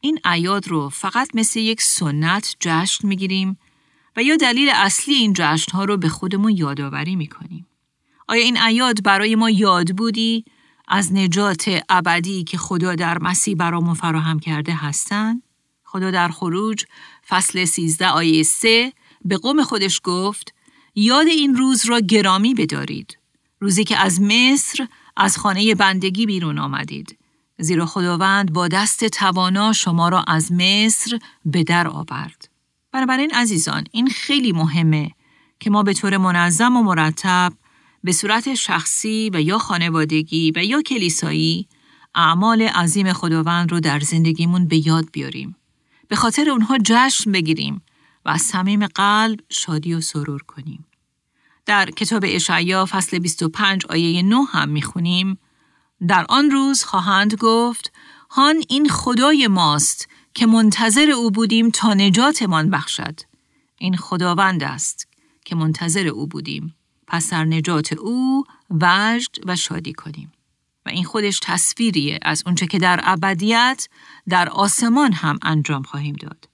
این 0.00 0.18
ایاد 0.32 0.68
رو 0.68 0.88
فقط 0.88 1.28
مثل 1.34 1.60
یک 1.60 1.82
سنت 1.82 2.56
جشن 2.60 3.08
می‌گیریم 3.08 3.58
و 4.16 4.22
یا 4.22 4.36
دلیل 4.36 4.70
اصلی 4.74 5.14
این 5.14 5.32
جشن 5.36 5.72
ها 5.72 5.84
رو 5.84 5.96
به 5.96 6.08
خودمون 6.08 6.56
یادآوری 6.56 7.16
می‌کنیم. 7.16 7.66
آیا 8.28 8.42
این 8.42 8.62
ایاد 8.62 9.02
برای 9.02 9.34
ما 9.34 9.50
یاد 9.50 9.96
بودی 9.96 10.44
از 10.88 11.12
نجات 11.12 11.82
ابدی 11.88 12.44
که 12.44 12.58
خدا 12.58 12.94
در 12.94 13.18
مسیح 13.18 13.54
برامون 13.54 13.94
فراهم 13.94 14.38
کرده 14.38 14.74
هستند؟ 14.74 15.42
خدا 15.90 16.10
در 16.10 16.28
خروج 16.28 16.84
فصل 17.28 17.64
13 17.64 18.08
آیه 18.08 18.42
3 18.42 18.92
به 19.24 19.36
قوم 19.36 19.62
خودش 19.62 20.00
گفت 20.04 20.54
یاد 20.94 21.26
این 21.26 21.56
روز 21.56 21.86
را 21.86 22.00
گرامی 22.00 22.54
بدارید. 22.54 23.18
روزی 23.60 23.84
که 23.84 23.96
از 23.96 24.20
مصر 24.20 24.86
از 25.16 25.38
خانه 25.38 25.74
بندگی 25.74 26.26
بیرون 26.26 26.58
آمدید. 26.58 27.18
زیرا 27.58 27.86
خداوند 27.86 28.52
با 28.52 28.68
دست 28.68 29.04
توانا 29.04 29.72
شما 29.72 30.08
را 30.08 30.22
از 30.22 30.52
مصر 30.52 31.18
به 31.44 31.64
در 31.64 31.88
آورد. 31.88 32.48
بنابراین 32.92 33.30
عزیزان 33.34 33.84
این 33.90 34.10
خیلی 34.10 34.52
مهمه 34.52 35.10
که 35.60 35.70
ما 35.70 35.82
به 35.82 35.94
طور 35.94 36.16
منظم 36.16 36.76
و 36.76 36.82
مرتب 36.82 37.52
به 38.04 38.12
صورت 38.12 38.54
شخصی 38.54 39.30
و 39.34 39.40
یا 39.40 39.58
خانوادگی 39.58 40.52
و 40.56 40.64
یا 40.64 40.82
کلیسایی 40.82 41.68
اعمال 42.14 42.62
عظیم 42.62 43.12
خداوند 43.12 43.72
رو 43.72 43.80
در 43.80 44.00
زندگیمون 44.00 44.68
به 44.68 44.86
یاد 44.86 45.06
بیاریم. 45.12 45.56
به 46.10 46.16
خاطر 46.16 46.50
اونها 46.50 46.78
جشن 46.84 47.32
بگیریم 47.32 47.82
و 48.24 48.28
از 48.28 48.42
صمیم 48.42 48.86
قلب 48.86 49.40
شادی 49.48 49.94
و 49.94 50.00
سرور 50.00 50.42
کنیم. 50.42 50.86
در 51.66 51.90
کتاب 51.90 52.24
اشعیا 52.26 52.86
فصل 52.90 53.18
25 53.18 53.86
آیه 53.86 54.22
9 54.22 54.36
هم 54.44 54.68
می‌خونیم 54.68 55.38
در 56.08 56.26
آن 56.28 56.50
روز 56.50 56.84
خواهند 56.84 57.34
گفت 57.34 57.92
هان 58.30 58.62
این 58.68 58.88
خدای 58.88 59.46
ماست 59.48 60.08
که 60.34 60.46
منتظر 60.46 61.10
او 61.10 61.30
بودیم 61.30 61.70
تا 61.70 61.94
نجاتمان 61.94 62.70
بخشد. 62.70 63.20
این 63.78 63.96
خداوند 63.96 64.62
است 64.62 65.08
که 65.44 65.56
منتظر 65.56 66.06
او 66.06 66.26
بودیم. 66.26 66.74
پس 67.06 67.30
در 67.30 67.44
نجات 67.44 67.92
او 67.92 68.44
وجد 68.70 69.36
و 69.46 69.56
شادی 69.56 69.92
کنیم. 69.92 70.32
و 70.86 70.88
این 70.88 71.04
خودش 71.04 71.40
تصویریه 71.42 72.18
از 72.22 72.42
اونچه 72.46 72.66
که 72.66 72.78
در 72.78 73.00
ابدیت 73.02 73.88
در 74.28 74.48
آسمان 74.48 75.12
هم 75.12 75.38
انجام 75.42 75.82
خواهیم 75.82 76.16
داد. 76.16 76.48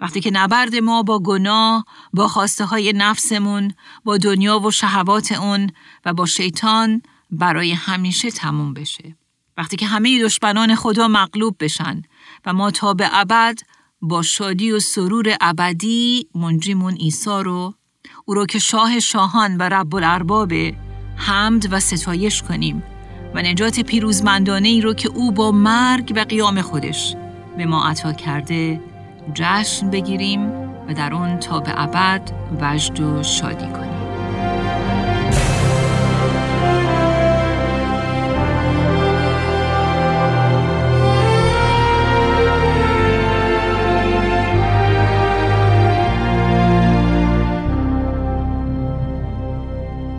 وقتی 0.00 0.20
که 0.20 0.30
نبرد 0.30 0.74
ما 0.74 1.02
با 1.02 1.18
گناه، 1.18 1.84
با 2.12 2.28
خواسته 2.28 2.64
های 2.64 2.92
نفسمون، 2.92 3.74
با 4.04 4.16
دنیا 4.18 4.60
و 4.60 4.70
شهوات 4.70 5.32
اون 5.32 5.70
و 6.04 6.14
با 6.14 6.26
شیطان 6.26 7.02
برای 7.30 7.72
همیشه 7.72 8.30
تموم 8.30 8.74
بشه. 8.74 9.16
وقتی 9.56 9.76
که 9.76 9.86
همه 9.86 10.22
دشمنان 10.22 10.74
خدا 10.74 11.08
مغلوب 11.08 11.56
بشن 11.60 12.02
و 12.46 12.52
ما 12.52 12.70
تا 12.70 12.94
به 12.94 13.08
ابد 13.12 13.58
با 14.02 14.22
شادی 14.22 14.72
و 14.72 14.80
سرور 14.80 15.36
ابدی 15.40 16.28
منجیمون 16.34 16.94
عیسی 16.94 17.30
رو 17.30 17.74
او 18.24 18.34
رو 18.34 18.46
که 18.46 18.58
شاه 18.58 19.00
شاهان 19.00 19.56
و 19.56 19.62
رب 19.62 19.94
الاربابه 19.94 20.74
حمد 21.16 21.72
و 21.72 21.80
ستایش 21.80 22.42
کنیم 22.42 22.82
و 23.34 23.42
نجات 23.42 23.80
پیروزمندانه 23.80 24.68
ای 24.68 24.80
رو 24.80 24.94
که 24.94 25.08
او 25.08 25.32
با 25.32 25.50
مرگ 25.52 26.12
و 26.16 26.20
قیام 26.20 26.60
خودش 26.60 27.16
به 27.56 27.66
ما 27.66 27.88
عطا 27.88 28.12
کرده 28.12 28.80
جشن 29.34 29.90
بگیریم 29.90 30.52
و 30.88 30.94
در 30.96 31.14
اون 31.14 31.38
تا 31.38 31.60
به 31.60 31.82
ابد 31.82 32.30
وجد 32.60 33.00
و 33.00 33.22
شادی 33.22 33.66
کنیم. 33.66 33.92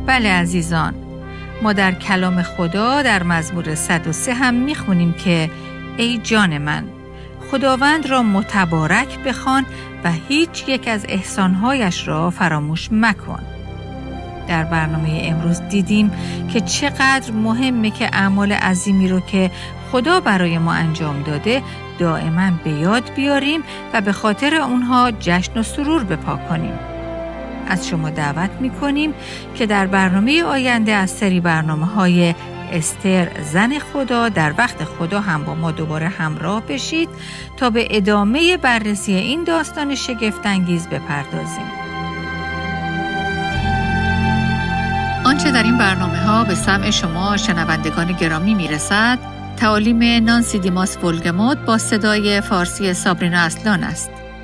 بله 0.05 0.29
عزیزان 0.29 1.02
ما 1.63 1.73
در 1.73 1.91
کلام 1.91 2.41
خدا 2.41 3.01
در 3.01 3.23
مزمور 3.23 3.75
103 3.75 4.33
هم 4.33 4.53
می‌خونیم 4.53 5.13
که 5.13 5.49
ای 5.97 6.17
جان 6.17 6.57
من 6.57 6.83
خداوند 7.51 8.05
را 8.05 8.23
متبارک 8.23 9.19
بخوان 9.19 9.65
و 10.03 10.11
هیچ 10.11 10.63
یک 10.67 10.87
از 10.87 11.05
احسانهایش 11.09 12.07
را 12.07 12.29
فراموش 12.29 12.89
مکن 12.91 13.39
در 14.47 14.63
برنامه 14.63 15.21
امروز 15.23 15.61
دیدیم 15.61 16.11
که 16.53 16.61
چقدر 16.61 17.31
مهمه 17.31 17.91
که 17.91 18.05
اعمال 18.05 18.51
عظیمی 18.51 19.07
رو 19.07 19.19
که 19.19 19.51
خدا 19.91 20.19
برای 20.19 20.57
ما 20.57 20.73
انجام 20.73 21.23
داده 21.23 21.63
دائما 21.99 22.51
به 22.63 22.69
یاد 22.69 23.13
بیاریم 23.15 23.63
و 23.93 24.01
به 24.01 24.11
خاطر 24.11 24.55
اونها 24.55 25.11
جشن 25.11 25.57
و 25.57 25.63
سرور 25.63 26.03
بپا 26.03 26.35
کنیم. 26.35 26.92
از 27.67 27.87
شما 27.87 28.09
دعوت 28.09 28.49
می 28.61 28.69
کنیم 28.69 29.13
که 29.55 29.65
در 29.65 29.87
برنامه 29.87 30.43
آینده 30.43 30.91
از 30.91 31.09
سری 31.09 31.39
برنامه 31.39 31.85
های 31.85 32.35
استر 32.71 33.27
زن 33.53 33.79
خدا 33.79 34.29
در 34.29 34.53
وقت 34.57 34.83
خدا 34.83 35.19
هم 35.19 35.43
با 35.43 35.55
ما 35.55 35.71
دوباره 35.71 36.07
همراه 36.07 36.61
بشید 36.61 37.09
تا 37.57 37.69
به 37.69 37.87
ادامه 37.89 38.57
بررسی 38.57 39.13
این 39.13 39.43
داستان 39.43 39.95
شگفتانگیز 39.95 40.87
بپردازیم. 40.87 41.83
آنچه 45.25 45.51
در 45.51 45.63
این 45.63 45.77
برنامه 45.77 46.17
ها 46.17 46.43
به 46.43 46.55
سمع 46.55 46.91
شما 46.91 47.37
شنوندگان 47.37 48.11
گرامی 48.11 48.53
می 48.53 48.67
رسد 48.67 49.19
تعالیم 49.57 50.23
نانسی 50.23 50.59
دیماس 50.59 51.03
ولگموت 51.03 51.57
با 51.57 51.77
صدای 51.77 52.41
فارسی 52.41 52.93
سابرینا 52.93 53.39
اصلان 53.39 53.83
است. 53.83 54.22